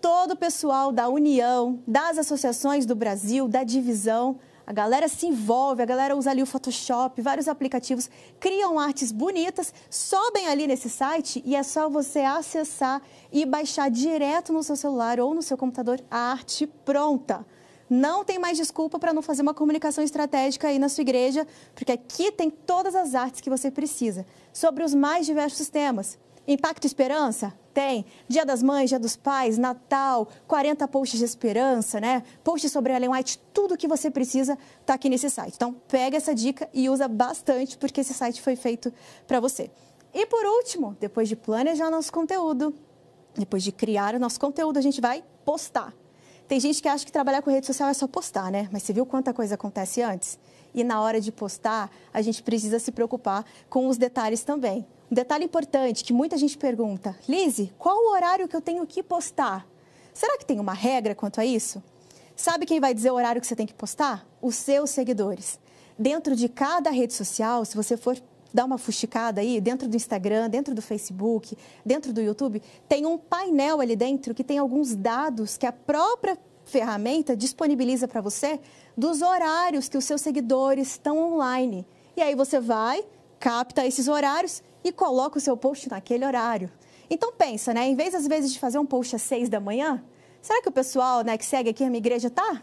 [0.00, 4.38] Todo o pessoal da União, das associações do Brasil, da divisão.
[4.70, 8.08] A galera se envolve, a galera usa ali o Photoshop, vários aplicativos,
[8.38, 13.02] criam artes bonitas, sobem ali nesse site e é só você acessar
[13.32, 17.44] e baixar direto no seu celular ou no seu computador a arte pronta.
[17.90, 21.44] Não tem mais desculpa para não fazer uma comunicação estratégica aí na sua igreja,
[21.74, 26.16] porque aqui tem todas as artes que você precisa, sobre os mais diversos temas.
[26.52, 27.54] Impacto Esperança?
[27.72, 28.04] Tem.
[28.28, 32.24] Dia das Mães, Dia dos Pais, Natal, 40 posts de esperança, né?
[32.42, 35.54] Posts sobre Ellen White, tudo que você precisa está aqui nesse site.
[35.54, 38.92] Então, pega essa dica e usa bastante, porque esse site foi feito
[39.28, 39.70] para você.
[40.12, 42.74] E por último, depois de planejar nosso conteúdo,
[43.36, 45.94] depois de criar o nosso conteúdo, a gente vai postar.
[46.48, 48.68] Tem gente que acha que trabalhar com rede social é só postar, né?
[48.72, 50.36] Mas você viu quanta coisa acontece antes?
[50.74, 54.84] E na hora de postar, a gente precisa se preocupar com os detalhes também.
[55.10, 59.02] Um detalhe importante que muita gente pergunta: Lise, qual o horário que eu tenho que
[59.02, 59.66] postar?
[60.14, 61.82] Será que tem uma regra quanto a isso?
[62.36, 64.24] Sabe quem vai dizer o horário que você tem que postar?
[64.40, 65.58] Os seus seguidores.
[65.98, 68.16] Dentro de cada rede social, se você for
[68.54, 73.18] dar uma fuxicada aí, dentro do Instagram, dentro do Facebook, dentro do YouTube, tem um
[73.18, 78.60] painel ali dentro que tem alguns dados que a própria ferramenta disponibiliza para você
[78.96, 81.84] dos horários que os seus seguidores estão online.
[82.16, 83.04] E aí você vai,
[83.38, 86.70] capta esses horários e coloca o seu post naquele horário.
[87.08, 87.88] Então pensa, né?
[87.88, 90.02] Em vez às vezes de fazer um post às seis da manhã,
[90.40, 92.62] será que o pessoal né, que segue aqui a minha igreja tá?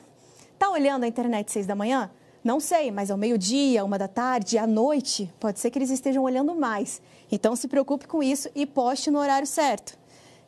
[0.58, 2.10] Tá olhando a internet seis da manhã?
[2.44, 6.24] Não sei, mas ao meio-dia, uma da tarde, à noite, pode ser que eles estejam
[6.24, 7.02] olhando mais.
[7.32, 9.98] Então se preocupe com isso e poste no horário certo.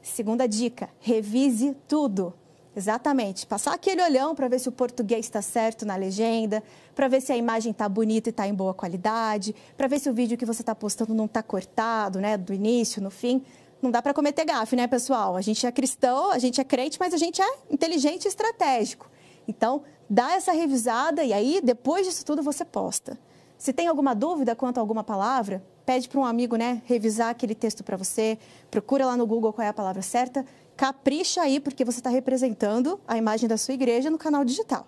[0.01, 2.34] Segunda dica: revise tudo.
[2.76, 3.45] Exatamente.
[3.47, 6.63] Passar aquele olhão para ver se o português está certo na legenda,
[6.95, 10.09] para ver se a imagem está bonita e está em boa qualidade, para ver se
[10.09, 13.43] o vídeo que você está postando não está cortado, né, do início, no fim.
[13.82, 15.36] Não dá para cometer gafe, né, pessoal?
[15.36, 19.09] A gente é cristão, a gente é crente, mas a gente é inteligente e estratégico.
[19.47, 23.17] Então, dá essa revisada e aí, depois disso tudo, você posta.
[23.57, 27.55] Se tem alguma dúvida quanto a alguma palavra, pede para um amigo, né, revisar aquele
[27.55, 28.38] texto para você,
[28.70, 30.45] procura lá no Google qual é a palavra certa,
[30.80, 34.88] capricha aí, porque você está representando a imagem da sua igreja no canal digital.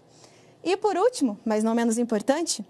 [0.63, 2.65] E por último, mas não menos importante,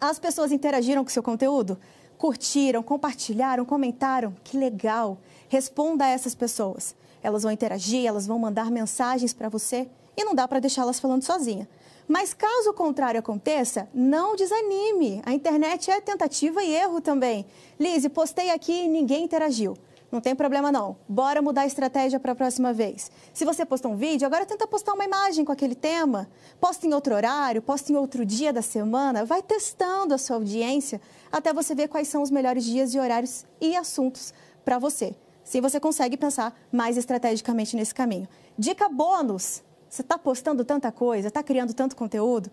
[0.00, 1.76] as pessoas interagiram com seu conteúdo?
[2.16, 4.32] Curtiram, compartilharam, comentaram?
[4.44, 5.18] Que legal!
[5.48, 6.94] Responda a essas pessoas.
[7.20, 11.24] Elas vão interagir, elas vão mandar mensagens para você e não dá para deixá-las falando
[11.24, 11.68] sozinha.
[12.06, 15.20] Mas caso o contrário aconteça, não desanime.
[15.26, 17.44] A internet é tentativa e erro também.
[17.76, 19.76] Lise, postei aqui e ninguém interagiu.
[20.16, 20.96] Não tem problema não.
[21.06, 23.10] Bora mudar a estratégia para a próxima vez.
[23.34, 26.26] Se você postou um vídeo, agora tenta postar uma imagem com aquele tema.
[26.58, 29.26] Posta em outro horário, posta em outro dia da semana.
[29.26, 33.44] Vai testando a sua audiência até você ver quais são os melhores dias e horários
[33.60, 34.32] e assuntos
[34.64, 35.14] para você.
[35.44, 38.26] Assim você consegue pensar mais estrategicamente nesse caminho.
[38.56, 42.50] Dica bônus: você está postando tanta coisa, está criando tanto conteúdo,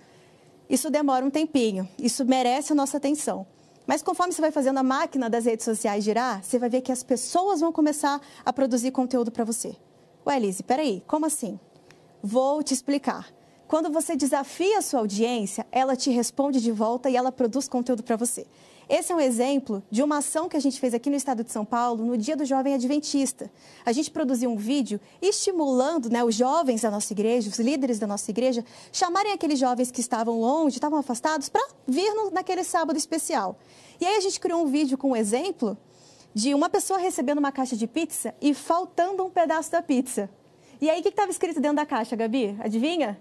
[0.70, 3.47] isso demora um tempinho, isso merece a nossa atenção.
[3.86, 6.91] Mas conforme você vai fazendo a máquina das redes sociais girar, você vai ver que
[6.91, 9.75] as pessoas vão começar a produzir conteúdo para você.
[10.25, 11.59] Ué, Lise, peraí, como assim?
[12.21, 13.27] Vou te explicar.
[13.67, 18.03] Quando você desafia a sua audiência, ela te responde de volta e ela produz conteúdo
[18.03, 18.45] para você.
[18.89, 21.51] Esse é um exemplo de uma ação que a gente fez aqui no estado de
[21.51, 23.49] São Paulo no Dia do Jovem Adventista.
[23.86, 28.07] A gente produziu um vídeo estimulando né, os jovens da nossa igreja, os líderes da
[28.07, 32.97] nossa igreja, chamarem aqueles jovens que estavam longe, estavam afastados, para vir no, naquele sábado
[32.97, 33.57] especial.
[34.01, 35.77] E aí a gente criou um vídeo com um exemplo
[36.34, 40.29] de uma pessoa recebendo uma caixa de pizza e faltando um pedaço da pizza.
[40.81, 42.57] E aí o que estava escrito dentro da caixa, Gabi?
[42.59, 43.17] Adivinha?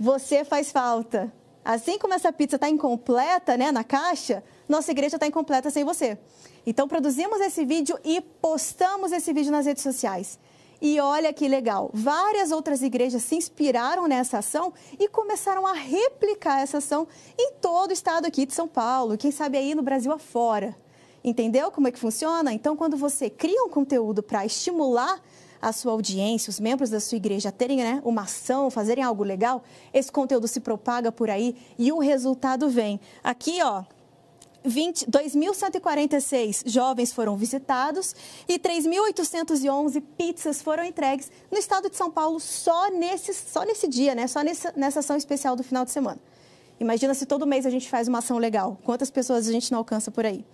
[0.00, 1.32] Você faz falta.
[1.64, 6.18] Assim como essa pizza está incompleta né, na caixa, nossa igreja está incompleta sem você.
[6.66, 10.38] Então, produzimos esse vídeo e postamos esse vídeo nas redes sociais.
[10.80, 16.60] E olha que legal, várias outras igrejas se inspiraram nessa ação e começaram a replicar
[16.60, 17.06] essa ação
[17.38, 20.76] em todo o estado aqui de São Paulo, quem sabe aí no Brasil afora.
[21.22, 22.52] Entendeu como é que funciona?
[22.52, 25.22] Então, quando você cria um conteúdo para estimular
[25.60, 29.62] a sua audiência, os membros da sua igreja terem né, uma ação, fazerem algo legal,
[29.94, 33.00] esse conteúdo se propaga por aí e o resultado vem.
[33.22, 33.84] Aqui, ó,
[34.64, 38.16] 2.146 jovens foram visitados
[38.48, 44.14] e 3.811 pizzas foram entregues no estado de São Paulo só nesse, só nesse dia,
[44.14, 44.26] né?
[44.26, 46.18] só nessa, nessa ação especial do final de semana.
[46.80, 49.78] Imagina se todo mês a gente faz uma ação legal, quantas pessoas a gente não
[49.78, 50.44] alcança por aí.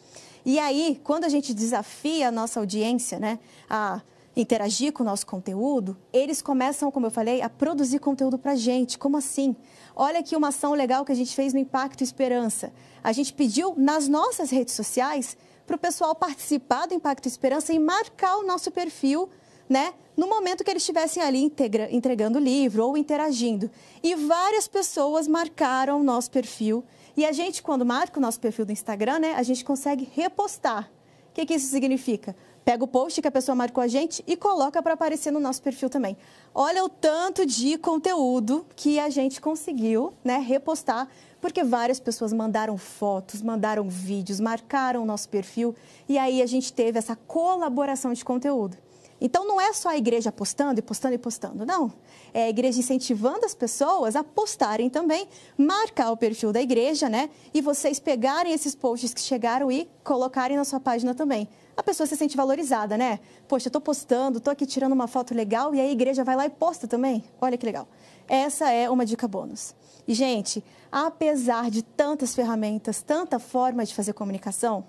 [0.45, 3.39] E aí, quando a gente desafia a nossa audiência né,
[3.69, 4.01] a
[4.37, 8.99] interagir com o nosso conteúdo, eles começam, como eu falei, a produzir conteúdo para gente.
[8.99, 9.57] Como assim?
[9.95, 12.73] Olha aqui uma ação legal que a gente fez no Impacto Esperança.
[13.03, 17.79] A gente pediu nas nossas redes sociais para o pessoal participar do Impacto Esperança e
[17.79, 19.29] marcar o nosso perfil,
[19.69, 19.95] né?
[20.17, 23.71] No momento que eles estivessem ali integra, entregando o livro ou interagindo.
[24.03, 26.85] E várias pessoas marcaram o nosso perfil.
[27.17, 30.91] E a gente, quando marca o nosso perfil do Instagram, né, a gente consegue repostar.
[31.31, 32.35] O que, que isso significa?
[32.65, 35.63] Pega o post que a pessoa marcou a gente e coloca para aparecer no nosso
[35.63, 36.17] perfil também.
[36.55, 41.09] Olha o tanto de conteúdo que a gente conseguiu né, repostar,
[41.41, 45.75] porque várias pessoas mandaram fotos, mandaram vídeos, marcaram o nosso perfil
[46.09, 48.77] e aí a gente teve essa colaboração de conteúdo.
[49.23, 51.93] Então não é só a igreja postando e postando e postando, não.
[52.33, 57.29] É a igreja incentivando as pessoas a postarem também, marcar o perfil da igreja, né?
[57.53, 61.47] E vocês pegarem esses posts que chegaram e colocarem na sua página também
[61.81, 63.21] a pessoa se sente valorizada, né?
[63.49, 66.45] Poxa, eu tô postando, tô aqui tirando uma foto legal e a igreja vai lá
[66.45, 67.25] e posta também.
[67.41, 67.89] Olha que legal.
[68.29, 69.75] Essa é uma dica bônus.
[70.07, 70.63] E, gente,
[70.93, 74.85] apesar de tantas ferramentas, tanta forma de fazer comunicação,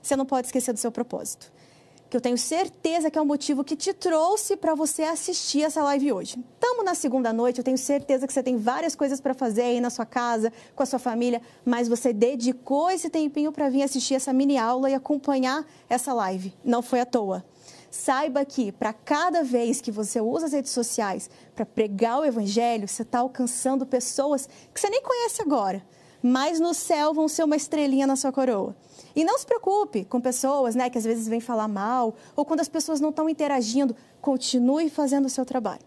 [0.00, 1.50] você não pode esquecer do seu propósito
[2.08, 5.82] que eu tenho certeza que é o motivo que te trouxe para você assistir essa
[5.82, 6.42] live hoje.
[6.54, 9.80] Estamos na segunda noite, eu tenho certeza que você tem várias coisas para fazer aí
[9.80, 14.14] na sua casa, com a sua família, mas você dedicou esse tempinho para vir assistir
[14.14, 16.54] essa mini aula e acompanhar essa live.
[16.64, 17.44] Não foi à toa.
[17.90, 22.88] Saiba que para cada vez que você usa as redes sociais para pregar o evangelho,
[22.88, 25.82] você está alcançando pessoas que você nem conhece agora,
[26.22, 28.74] mas no céu vão ser uma estrelinha na sua coroa.
[29.18, 32.60] E não se preocupe com pessoas né, que às vezes vêm falar mal ou quando
[32.60, 33.96] as pessoas não estão interagindo.
[34.20, 35.82] Continue fazendo o seu trabalho.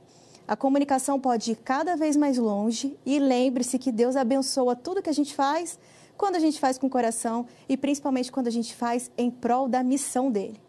[0.45, 5.09] A comunicação pode ir cada vez mais longe e lembre-se que Deus abençoa tudo que
[5.09, 5.79] a gente faz
[6.17, 9.69] quando a gente faz com o coração e principalmente quando a gente faz em prol
[9.69, 10.59] da missão dele.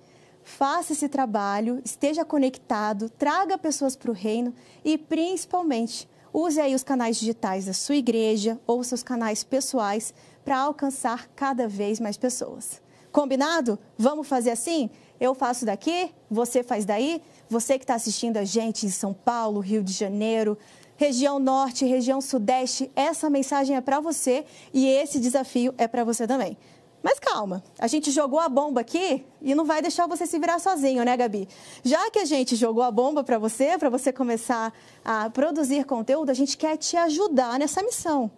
[0.45, 4.55] Faça esse trabalho, esteja conectado, traga pessoas para o reino
[4.85, 10.59] e principalmente use aí os canais digitais da sua igreja ou seus canais pessoais para
[10.59, 12.81] alcançar cada vez mais pessoas.
[13.11, 13.79] Combinado?
[13.99, 14.91] Vamos fazer assim?
[15.21, 17.23] Eu faço daqui, você faz daí.
[17.49, 20.57] Você que está assistindo a gente em São Paulo, Rio de Janeiro,
[20.97, 26.27] região norte, região sudeste, essa mensagem é para você e esse desafio é para você
[26.27, 26.57] também.
[27.03, 30.61] Mas calma, a gente jogou a bomba aqui e não vai deixar você se virar
[30.61, 31.49] sozinho, né, Gabi?
[31.83, 34.73] Já que a gente jogou a bomba para você, para você começar
[35.05, 38.31] a produzir conteúdo, a gente quer te ajudar nessa missão.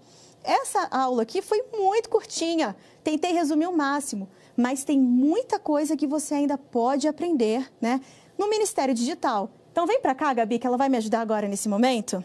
[0.44, 6.06] Essa aula aqui foi muito curtinha, tentei resumir o máximo, mas tem muita coisa que
[6.06, 7.98] você ainda pode aprender, né,
[8.36, 9.50] no Ministério Digital.
[9.72, 12.22] Então vem para cá, Gabi, que ela vai me ajudar agora nesse momento.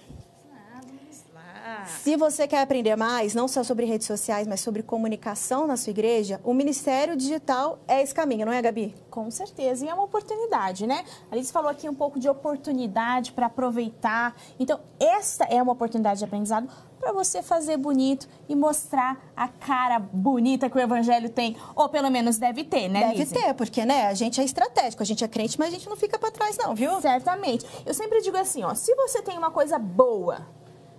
[2.04, 5.92] Se você quer aprender mais, não só sobre redes sociais, mas sobre comunicação na sua
[5.92, 8.96] igreja, o Ministério Digital é esse caminho, não é, Gabi?
[9.10, 11.04] Com certeza, e é uma oportunidade, né?
[11.30, 14.36] A Alice falou aqui um pouco de oportunidade para aproveitar.
[14.60, 16.70] Então, esta é uma oportunidade de aprendizado
[17.00, 22.10] para você fazer bonito e mostrar a cara bonita que o evangelho tem, ou pelo
[22.10, 23.34] menos deve ter, né, Deve Lise?
[23.34, 25.96] ter, porque, né, a gente é estratégico, a gente é crente, mas a gente não
[25.96, 27.00] fica para trás não, viu?
[27.02, 27.66] Certamente.
[27.86, 30.46] Eu sempre digo assim, ó, se você tem uma coisa boa,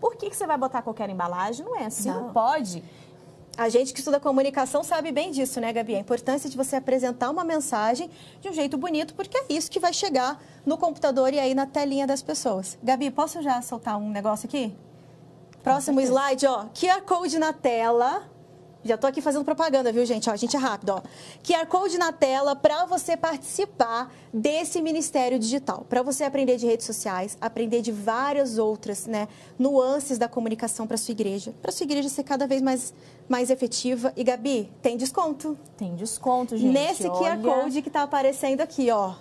[0.01, 1.65] por que, que você vai botar qualquer embalagem?
[1.65, 2.83] Não é assim, não, não pode.
[3.57, 5.95] A gente que estuda comunicação sabe bem disso, né, Gabi?
[5.95, 9.79] A importância de você apresentar uma mensagem de um jeito bonito, porque é isso que
[9.79, 12.79] vai chegar no computador e aí na telinha das pessoas.
[12.83, 14.75] Gabi, posso já soltar um negócio aqui?
[15.63, 16.67] Próximo slide, ó.
[16.75, 18.30] QR Code na tela.
[18.83, 20.31] Já tô aqui fazendo propaganda, viu, gente?
[20.31, 21.03] Ó, a gente é rápido, ó.
[21.45, 25.85] QR Code na tela para você participar desse Ministério Digital.
[25.87, 29.29] Para você aprender de redes sociais, aprender de várias outras, né,
[29.59, 31.55] nuances da comunicação para sua igreja.
[31.61, 32.95] Para sua igreja ser cada vez mais,
[33.29, 34.15] mais efetiva.
[34.17, 35.59] E, Gabi, tem desconto.
[35.77, 36.73] Tem desconto, gente.
[36.73, 37.37] Nesse Olha...
[37.37, 39.15] QR Code que tá aparecendo aqui, ó.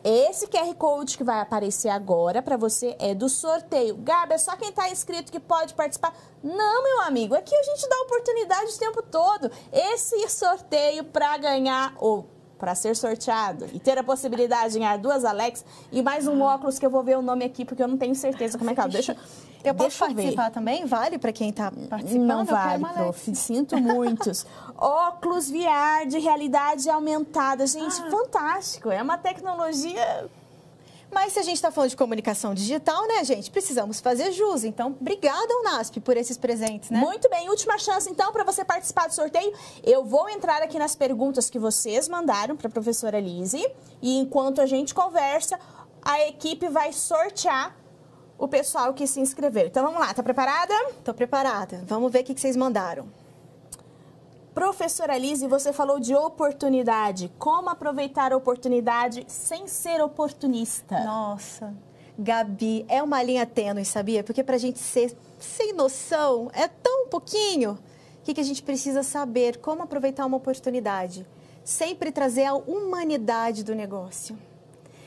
[0.03, 3.95] Esse QR Code que vai aparecer agora para você é do sorteio.
[3.95, 6.13] Gabi, é só quem está inscrito que pode participar?
[6.43, 9.49] Não, meu amigo, aqui a gente dá oportunidade o tempo todo.
[9.71, 12.27] Esse sorteio para ganhar ou
[12.63, 16.79] para ser sorteado e ter a possibilidade de ganhar duas Alex e mais um óculos
[16.79, 18.79] que eu vou ver o nome aqui porque eu não tenho certeza como é que
[18.79, 18.87] é.
[18.87, 19.17] Deixa
[19.65, 20.85] eu posso Deixa participar também?
[20.85, 22.25] Vale para quem está participando?
[22.25, 23.35] Não vale, prof.
[23.35, 24.45] Sinto muitos.
[24.79, 27.67] Óculos VR de realidade aumentada.
[27.67, 28.09] Gente, ah.
[28.09, 28.89] fantástico.
[28.89, 30.29] É uma tecnologia
[31.13, 34.63] mas se a gente está falando de comunicação digital, né, gente, precisamos fazer jus.
[34.63, 36.99] Então, obrigada, Unasp, por esses presentes, né?
[36.99, 37.49] Muito bem.
[37.49, 39.53] Última chance, então, para você participar do sorteio.
[39.83, 43.65] Eu vou entrar aqui nas perguntas que vocês mandaram para a professora Lise.
[44.01, 45.59] E enquanto a gente conversa,
[46.01, 47.75] a equipe vai sortear
[48.37, 49.67] o pessoal que se inscreveu.
[49.67, 50.13] Então, vamos lá.
[50.13, 50.73] Tá preparada?
[51.03, 51.83] Tô preparada.
[51.85, 53.22] Vamos ver o que vocês mandaram.
[54.53, 57.31] Professora Lise, você falou de oportunidade.
[57.39, 61.03] Como aproveitar a oportunidade sem ser oportunista?
[61.03, 61.73] Nossa,
[62.17, 64.23] Gabi, é uma linha tênue, sabia?
[64.23, 67.71] Porque para a gente ser sem noção, é tão pouquinho.
[67.71, 69.57] O que, que a gente precisa saber?
[69.57, 71.25] Como aproveitar uma oportunidade?
[71.63, 74.37] Sempre trazer a humanidade do negócio.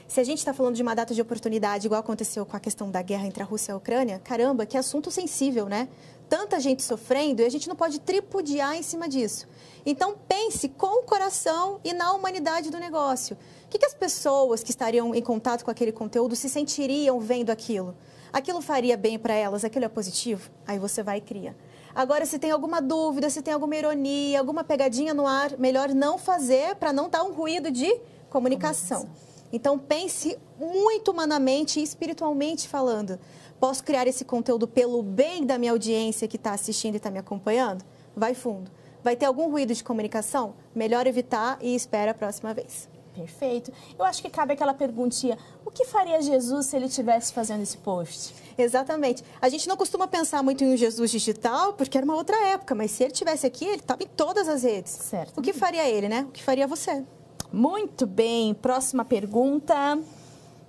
[0.09, 2.91] Se a gente está falando de uma data de oportunidade, igual aconteceu com a questão
[2.91, 5.89] da guerra entre a Rússia e a Ucrânia, caramba, que assunto sensível, né?
[6.29, 9.47] Tanta gente sofrendo e a gente não pode tripudiar em cima disso.
[9.85, 13.37] Então, pense com o coração e na humanidade do negócio.
[13.65, 17.51] O que, que as pessoas que estariam em contato com aquele conteúdo se sentiriam vendo
[17.51, 17.97] aquilo?
[18.33, 19.65] Aquilo faria bem para elas?
[19.65, 20.51] Aquilo é positivo?
[20.67, 21.57] Aí você vai e cria.
[21.95, 26.19] Agora, se tem alguma dúvida, se tem alguma ironia, alguma pegadinha no ar, melhor não
[26.19, 27.87] fazer para não dar um ruído de
[28.29, 29.03] comunicação.
[29.03, 29.09] comunicação.
[29.53, 33.19] Então, pense muito humanamente e espiritualmente falando.
[33.59, 37.19] Posso criar esse conteúdo pelo bem da minha audiência que está assistindo e está me
[37.19, 37.85] acompanhando?
[38.15, 38.71] Vai fundo.
[39.03, 40.55] vai ter algum ruído de comunicação?
[40.75, 42.89] Melhor evitar e espera a próxima vez.
[43.15, 43.73] Perfeito.
[43.99, 47.79] Eu acho que cabe aquela perguntinha: o que faria Jesus se ele estivesse fazendo esse
[47.79, 48.35] post?
[48.59, 49.25] Exatamente.
[49.41, 52.75] A gente não costuma pensar muito em um Jesus digital, porque era uma outra época,
[52.75, 54.93] mas se ele estivesse aqui, ele estava em todas as redes.
[54.93, 55.39] Certo.
[55.39, 56.27] O que faria ele, né?
[56.29, 57.03] O que faria você?
[57.51, 58.53] Muito bem.
[58.53, 59.99] Próxima pergunta.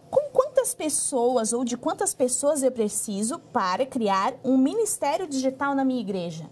[0.09, 5.83] Com quantas pessoas ou de quantas pessoas eu preciso para criar um ministério digital na
[5.83, 6.45] minha igreja?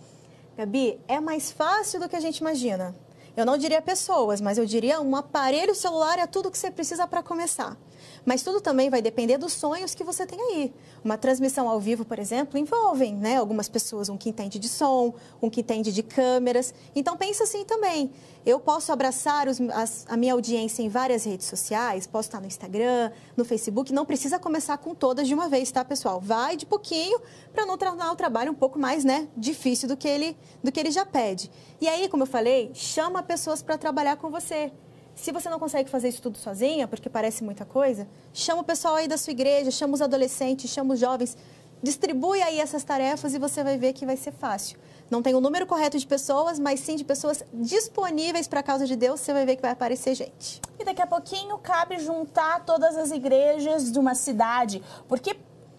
[0.58, 2.96] Gabi, é mais fácil do que a gente imagina.
[3.36, 7.06] Eu não diria pessoas, mas eu diria um aparelho celular é tudo que você precisa
[7.06, 7.78] para começar.
[8.26, 10.74] Mas tudo também vai depender dos sonhos que você tem aí.
[11.04, 15.14] Uma transmissão ao vivo, por exemplo, envolve né, algumas pessoas, um que entende de som,
[15.40, 16.74] um que entende de câmeras.
[16.96, 18.12] Então pensa assim também.
[18.44, 22.48] Eu posso abraçar os, as, a minha audiência em várias redes sociais, posso estar no
[22.48, 23.94] Instagram, no Facebook.
[23.94, 26.20] Não precisa começar com todas de uma vez, tá, pessoal?
[26.20, 27.20] Vai de pouquinho
[27.54, 30.80] para não tornar o trabalho um pouco mais né, difícil do que, ele, do que
[30.80, 31.52] ele já pede.
[31.80, 34.72] E aí, como eu falei, chama pessoas para trabalhar com você.
[35.16, 38.96] Se você não consegue fazer isso tudo sozinha, porque parece muita coisa, chama o pessoal
[38.96, 41.38] aí da sua igreja, chama os adolescentes, chama os jovens,
[41.82, 44.78] distribui aí essas tarefas e você vai ver que vai ser fácil.
[45.10, 48.86] Não tem o número correto de pessoas, mas sim de pessoas disponíveis para a causa
[48.86, 50.60] de Deus, você vai ver que vai aparecer gente.
[50.80, 55.38] E daqui a pouquinho cabe juntar todas as igrejas de uma cidade, porque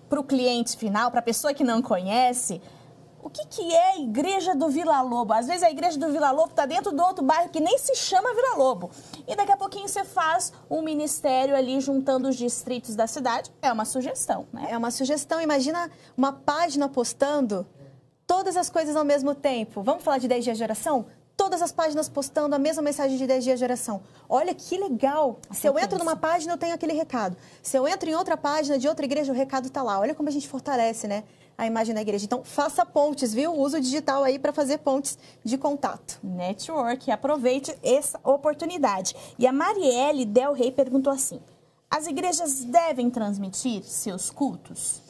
[0.09, 2.61] para o cliente final, para a pessoa que não conhece,
[3.27, 5.33] o que, que é a igreja do Vila Lobo?
[5.33, 7.97] Às vezes a igreja do Vila Lobo está dentro do outro bairro que nem se
[7.97, 8.89] chama Vila Lobo.
[9.27, 13.51] E daqui a pouquinho você faz um ministério ali juntando os distritos da cidade.
[13.61, 14.69] É uma sugestão, né?
[14.71, 15.41] É uma sugestão.
[15.41, 17.67] Imagina uma página postando
[18.29, 19.83] todas as coisas ao mesmo tempo.
[19.83, 21.07] Vamos falar de 10 dias de oração?
[21.37, 24.03] Todas as páginas postando a mesma mensagem de 10 dias de oração.
[24.29, 25.41] Olha que legal!
[25.51, 27.37] Se eu entro numa página, eu tenho aquele recado.
[27.61, 29.99] Se eu entro em outra página de outra igreja, o recado está lá.
[29.99, 31.25] Olha como a gente fortalece, né?
[31.59, 32.25] A imagem da igreja.
[32.25, 33.55] Então, faça pontes, viu?
[33.55, 36.19] Usa o digital aí para fazer pontes de contato.
[36.23, 39.15] Network, aproveite essa oportunidade.
[39.39, 41.41] E a Marielle Del Rey perguntou assim:
[41.91, 45.01] as igrejas devem transmitir seus cultos?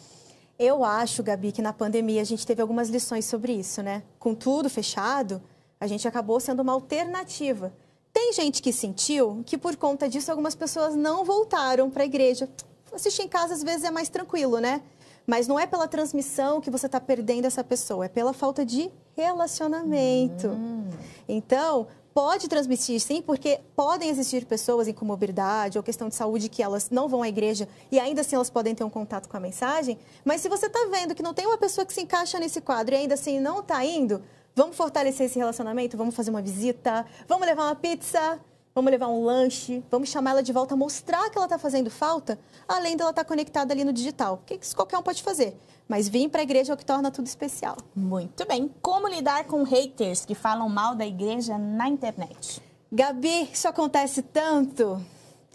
[0.58, 4.02] Eu acho, Gabi, que na pandemia a gente teve algumas lições sobre isso, né?
[4.18, 5.42] Com tudo fechado,
[5.78, 7.72] a gente acabou sendo uma alternativa.
[8.12, 12.48] Tem gente que sentiu que por conta disso algumas pessoas não voltaram para a igreja.
[12.90, 14.80] Assistir em casa às vezes é mais tranquilo, né?
[15.26, 18.90] Mas não é pela transmissão que você está perdendo essa pessoa, é pela falta de
[19.16, 20.48] relacionamento.
[20.48, 20.88] Hum.
[21.28, 26.62] Então, pode transmitir sim, porque podem existir pessoas em comorbidade ou questão de saúde que
[26.62, 29.40] elas não vão à igreja e ainda assim elas podem ter um contato com a
[29.40, 29.98] mensagem.
[30.24, 32.94] Mas se você está vendo que não tem uma pessoa que se encaixa nesse quadro
[32.94, 34.22] e ainda assim não está indo,
[34.54, 38.40] vamos fortalecer esse relacionamento, vamos fazer uma visita, vamos levar uma pizza
[38.76, 42.38] vamos levar um lanche, vamos chamar ela de volta, mostrar que ela está fazendo falta,
[42.68, 44.42] além dela estar tá conectada ali no digital.
[44.44, 45.56] Que isso qualquer um pode fazer.
[45.88, 47.78] Mas vir para a igreja é o que torna tudo especial.
[47.94, 48.70] Muito bem.
[48.82, 52.60] Como lidar com haters que falam mal da igreja na internet?
[52.92, 55.02] Gabi, isso acontece tanto.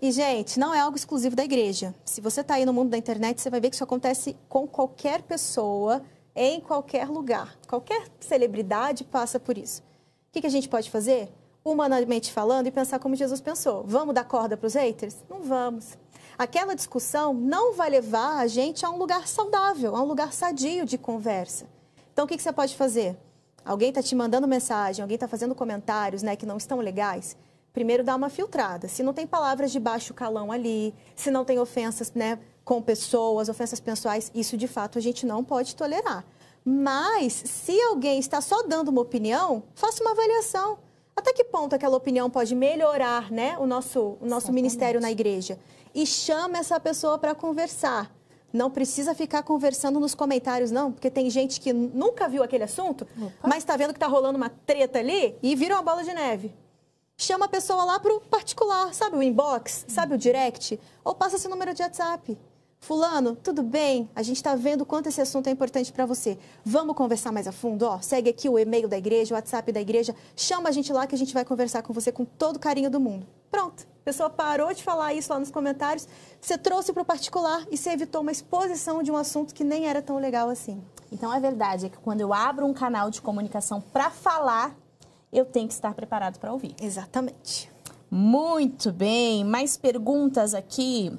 [0.01, 1.93] E, gente, não é algo exclusivo da igreja.
[2.03, 4.67] Se você está aí no mundo da internet, você vai ver que isso acontece com
[4.67, 6.01] qualquer pessoa,
[6.35, 7.55] em qualquer lugar.
[7.67, 9.81] Qualquer celebridade passa por isso.
[9.81, 11.31] O que, que a gente pode fazer?
[11.63, 13.83] Humanamente falando, e pensar como Jesus pensou.
[13.85, 15.17] Vamos dar corda para os haters?
[15.29, 15.97] Não vamos.
[16.37, 20.85] Aquela discussão não vai levar a gente a um lugar saudável, a um lugar sadio
[20.85, 21.67] de conversa.
[22.11, 23.17] Então, o que, que você pode fazer?
[23.63, 27.37] Alguém está te mandando mensagem, alguém está fazendo comentários né, que não estão legais?
[27.71, 28.87] Primeiro, dá uma filtrada.
[28.87, 33.47] Se não tem palavras de baixo calão ali, se não tem ofensas né, com pessoas,
[33.47, 36.25] ofensas pessoais, isso de fato a gente não pode tolerar.
[36.65, 40.79] Mas, se alguém está só dando uma opinião, faça uma avaliação
[41.15, 45.59] até que ponto aquela opinião pode melhorar né, o nosso, o nosso ministério na igreja?
[45.93, 48.11] E chama essa pessoa para conversar.
[48.53, 53.07] Não precisa ficar conversando nos comentários, não, porque tem gente que nunca viu aquele assunto,
[53.17, 53.47] Opa.
[53.47, 56.53] mas está vendo que está rolando uma treta ali e vira uma bola de neve.
[57.17, 61.37] Chama a pessoa lá para o particular, sabe o inbox, sabe o direct, ou passa
[61.37, 62.37] seu número de WhatsApp.
[62.83, 64.09] Fulano, tudo bem?
[64.15, 66.35] A gente está vendo quanto esse assunto é importante para você.
[66.65, 67.85] Vamos conversar mais a fundo?
[67.85, 70.15] Ó, segue aqui o e-mail da igreja, o WhatsApp da igreja.
[70.35, 72.89] Chama a gente lá que a gente vai conversar com você com todo o carinho
[72.89, 73.27] do mundo.
[73.51, 73.85] Pronto.
[74.01, 76.07] A pessoa parou de falar isso lá nos comentários,
[76.41, 79.85] você trouxe para o particular e você evitou uma exposição de um assunto que nem
[79.85, 80.81] era tão legal assim.
[81.11, 84.75] Então, é verdade é que quando eu abro um canal de comunicação para falar,
[85.31, 86.73] eu tenho que estar preparado para ouvir.
[86.81, 87.71] Exatamente.
[88.09, 89.43] Muito bem.
[89.43, 91.15] Mais perguntas aqui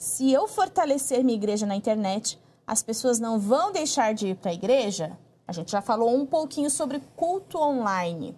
[0.00, 4.50] se eu fortalecer minha igreja na internet, as pessoas não vão deixar de ir para
[4.50, 5.18] a igreja?
[5.46, 8.34] A gente já falou um pouquinho sobre culto online.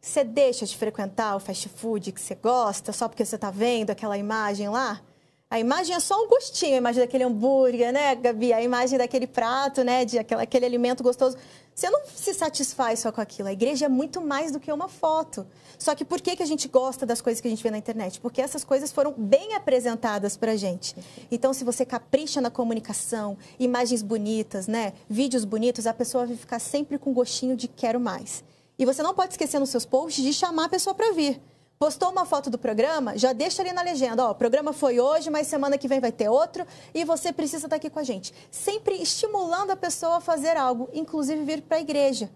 [0.00, 3.90] Você deixa de frequentar o fast food que você gosta só porque você está vendo
[3.90, 5.00] aquela imagem lá?
[5.48, 8.52] A imagem é só um gostinho, a imagem daquele hambúrguer, né, Gabi?
[8.52, 11.38] A imagem daquele prato, né, de aquele, aquele alimento gostoso.
[11.78, 13.46] Você não se satisfaz só com aquilo.
[13.46, 15.46] A igreja é muito mais do que uma foto.
[15.78, 17.78] Só que por que, que a gente gosta das coisas que a gente vê na
[17.78, 18.18] internet?
[18.18, 20.96] Porque essas coisas foram bem apresentadas pra gente.
[21.30, 26.58] Então, se você capricha na comunicação, imagens bonitas, né, vídeos bonitos, a pessoa vai ficar
[26.58, 28.42] sempre com gostinho de quero mais.
[28.76, 31.40] E você não pode esquecer nos seus posts de chamar a pessoa para vir.
[31.78, 35.30] Postou uma foto do programa, já deixa ali na legenda, ó, o programa foi hoje,
[35.30, 38.34] mas semana que vem vai ter outro e você precisa estar aqui com a gente.
[38.50, 42.28] Sempre estimulando a pessoa a fazer algo, inclusive vir para a igreja.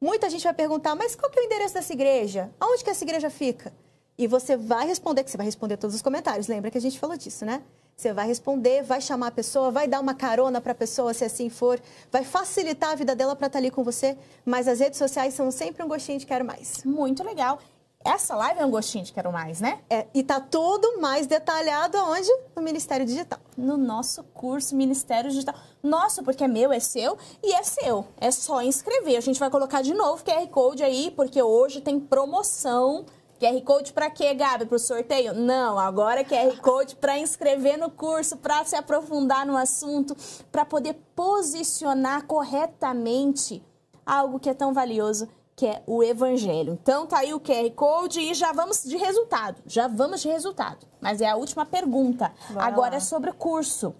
[0.00, 2.50] Muita gente vai perguntar, mas qual que é o endereço dessa igreja?
[2.58, 3.72] Aonde que essa igreja fica?
[4.18, 6.48] E você vai responder, que você vai responder todos os comentários.
[6.48, 7.62] Lembra que a gente falou disso, né?
[7.96, 11.24] Você vai responder, vai chamar a pessoa, vai dar uma carona para a pessoa, se
[11.24, 11.80] assim for,
[12.10, 14.18] vai facilitar a vida dela para estar ali com você.
[14.44, 16.82] Mas as redes sociais são sempre um gostinho de quero mais.
[16.82, 17.60] Muito legal.
[18.02, 19.78] Essa live é um gostinho de quero mais, né?
[19.90, 22.28] É, e tá tudo mais detalhado onde?
[22.56, 23.38] No Ministério Digital.
[23.58, 25.54] No nosso curso Ministério Digital.
[25.82, 28.06] Nosso, porque é meu, é seu e é seu.
[28.18, 29.18] É só inscrever.
[29.18, 33.04] A gente vai colocar de novo QR Code aí, porque hoje tem promoção.
[33.38, 34.64] QR Code para quê, Gabi?
[34.64, 35.34] Para o sorteio?
[35.34, 40.16] Não, agora é QR Code para inscrever no curso, para se aprofundar no assunto,
[40.50, 43.62] para poder posicionar corretamente
[44.06, 45.28] algo que é tão valioso
[45.60, 46.78] que é o evangelho.
[46.80, 49.62] Então tá aí o QR Code e já vamos de resultado.
[49.66, 50.86] Já vamos de resultado.
[50.98, 52.32] Mas é a última pergunta.
[52.48, 52.96] Bora Agora lá.
[52.96, 53.94] é sobre o curso.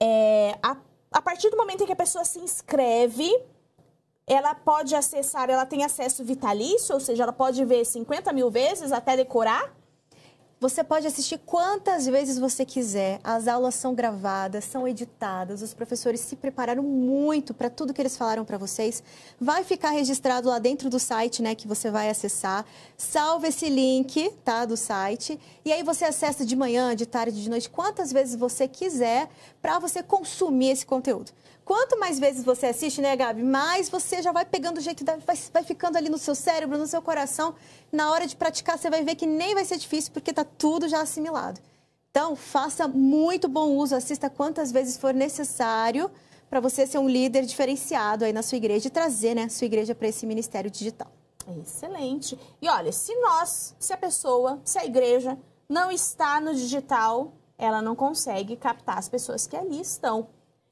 [0.00, 0.78] É, a,
[1.12, 3.30] a partir do momento em que a pessoa se inscreve,
[4.26, 8.90] ela pode acessar, ela tem acesso vitalício, ou seja, ela pode ver 50 mil vezes
[8.90, 9.70] até decorar.
[10.60, 13.18] Você pode assistir quantas vezes você quiser.
[13.24, 15.62] As aulas são gravadas, são editadas.
[15.62, 19.02] Os professores se prepararam muito para tudo que eles falaram para vocês.
[19.40, 22.66] Vai ficar registrado lá dentro do site, né, que você vai acessar.
[22.94, 25.40] Salve esse link, tá, do site.
[25.64, 29.30] E aí você acessa de manhã, de tarde, de noite, quantas vezes você quiser
[29.62, 31.32] para você consumir esse conteúdo.
[31.64, 35.16] Quanto mais vezes você assiste, né, Gabi, mais você já vai pegando o jeito, da,
[35.16, 37.54] vai, vai ficando ali no seu cérebro, no seu coração.
[37.92, 40.88] Na hora de praticar, você vai ver que nem vai ser difícil, porque tá tudo
[40.88, 41.60] já assimilado.
[42.10, 46.10] Então, faça muito bom uso, assista quantas vezes for necessário
[46.48, 49.94] para você ser um líder diferenciado aí na sua igreja e trazer, né, sua igreja
[49.94, 51.10] para esse ministério digital.
[51.62, 52.38] Excelente.
[52.60, 55.38] E olha, se nós, se a pessoa, se a igreja
[55.68, 60.28] não está no digital, ela não consegue captar as pessoas que ali estão.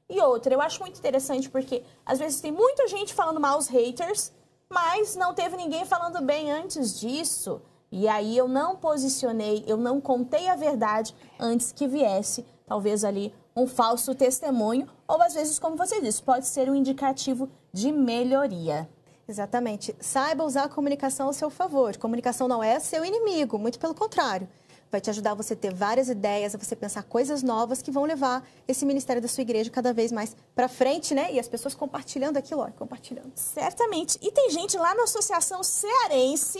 [0.09, 3.67] E outra, eu acho muito interessante porque às vezes tem muita gente falando mal os
[3.67, 4.31] haters,
[4.69, 7.61] mas não teve ninguém falando bem antes disso.
[7.91, 13.33] E aí eu não posicionei, eu não contei a verdade antes que viesse, talvez ali
[13.55, 18.89] um falso testemunho, ou às vezes, como você disse, pode ser um indicativo de melhoria.
[19.27, 19.95] Exatamente.
[19.99, 21.95] Saiba usar a comunicação ao seu favor.
[21.97, 24.49] Comunicação não é seu inimigo, muito pelo contrário.
[24.91, 28.05] Vai te ajudar a você ter várias ideias, a você pensar coisas novas que vão
[28.05, 31.31] levar esse ministério da sua igreja cada vez mais para frente, né?
[31.31, 33.31] E as pessoas compartilhando aquilo, ó, compartilhando.
[33.35, 34.17] Certamente.
[34.21, 36.59] E tem gente lá na Associação Cearense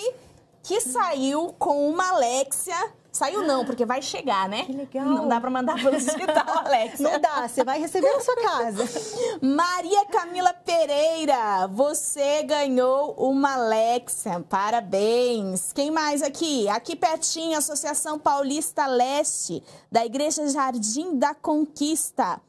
[0.61, 2.93] que saiu com uma Alexia.
[3.11, 4.65] Saiu não, porque vai chegar, né?
[4.65, 5.05] Que legal.
[5.05, 7.09] Não dá para mandar pelo digital, Alexia.
[7.09, 8.83] Não dá, você vai receber na sua casa.
[9.41, 14.39] Maria Camila Pereira, você ganhou uma Alexia.
[14.47, 15.73] Parabéns.
[15.73, 16.69] Quem mais aqui?
[16.69, 22.39] Aqui pertinho, Associação Paulista Leste, da Igreja Jardim da Conquista.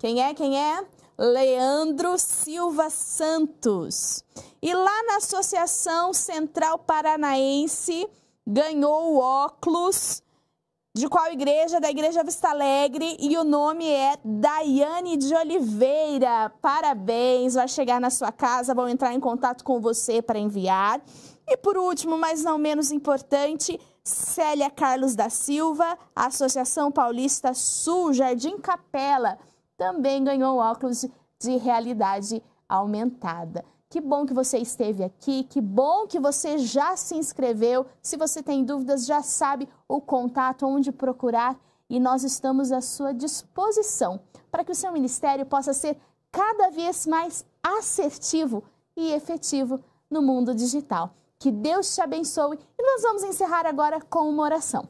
[0.00, 0.32] Quem é?
[0.32, 0.84] Quem é?
[1.18, 4.22] Leandro Silva Santos.
[4.62, 8.08] E lá na Associação Central Paranaense,
[8.48, 10.22] ganhou o óculos
[10.96, 11.78] de qual igreja?
[11.78, 16.50] Da Igreja Vista Alegre e o nome é Daiane de Oliveira.
[16.62, 20.98] Parabéns, vai chegar na sua casa, vão entrar em contato com você para enviar.
[21.46, 28.58] E por último, mas não menos importante, Célia Carlos da Silva, Associação Paulista Sul, Jardim
[28.58, 29.38] Capela,
[29.76, 31.06] também ganhou óculos
[31.38, 33.64] de realidade aumentada.
[33.90, 37.86] Que bom que você esteve aqui, que bom que você já se inscreveu.
[38.02, 41.58] Se você tem dúvidas, já sabe o contato, onde procurar
[41.88, 44.20] e nós estamos à sua disposição
[44.50, 45.96] para que o seu ministério possa ser
[46.30, 48.62] cada vez mais assertivo
[48.94, 51.14] e efetivo no mundo digital.
[51.38, 54.86] Que Deus te abençoe e nós vamos encerrar agora com uma oração.